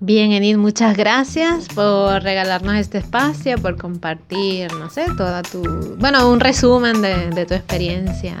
Bien, 0.00 0.30
Enid, 0.30 0.56
muchas 0.58 0.96
gracias 0.96 1.66
por 1.74 2.22
regalarnos 2.22 2.76
este 2.76 2.98
espacio, 2.98 3.58
por 3.58 3.76
compartir, 3.76 4.72
no 4.74 4.88
sé, 4.90 5.06
toda 5.16 5.42
tu, 5.42 5.96
bueno, 5.98 6.30
un 6.30 6.38
resumen 6.38 7.02
de, 7.02 7.44
tu 7.46 7.54
experiencia 7.54 8.36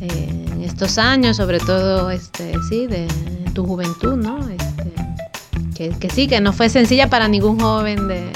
eh, 0.00 0.44
en 0.50 0.62
estos 0.62 0.96
años, 0.96 1.36
sobre 1.36 1.60
todo, 1.60 2.10
este, 2.10 2.54
sí, 2.70 2.86
de 2.86 3.06
tu 3.52 3.66
juventud, 3.66 4.16
¿no? 4.16 4.38
Este, 4.48 5.92
que, 6.00 6.10
sí, 6.10 6.26
que 6.26 6.40
no 6.40 6.54
fue 6.54 6.70
sencilla 6.70 7.10
para 7.10 7.28
ningún 7.28 7.60
joven 7.60 8.08
de, 8.08 8.32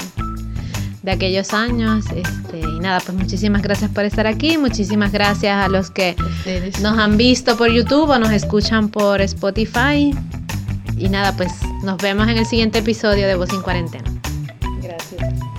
de 1.01 1.11
aquellos 1.11 1.55
años. 1.55 2.05
Este, 2.15 2.59
y 2.59 2.79
nada, 2.79 2.99
pues 3.03 3.17
muchísimas 3.17 3.63
gracias 3.63 3.89
por 3.89 4.05
estar 4.05 4.27
aquí. 4.27 4.59
Muchísimas 4.59 5.11
gracias 5.11 5.57
a 5.57 5.67
los 5.69 5.89
que 5.89 6.15
nos 6.81 6.99
han 6.99 7.17
visto 7.17 7.57
por 7.57 7.71
YouTube 7.71 8.11
o 8.11 8.19
nos 8.19 8.31
escuchan 8.31 8.89
por 8.89 9.21
Spotify. 9.21 10.13
Y 11.03 11.09
nada, 11.09 11.35
pues 11.35 11.51
nos 11.83 11.97
vemos 11.97 12.29
en 12.29 12.37
el 12.37 12.45
siguiente 12.45 12.79
episodio 12.79 13.27
de 13.27 13.35
Voz 13.35 13.49
en 13.51 13.61
Cuarentena. 13.61 14.09
Gracias. 14.81 15.52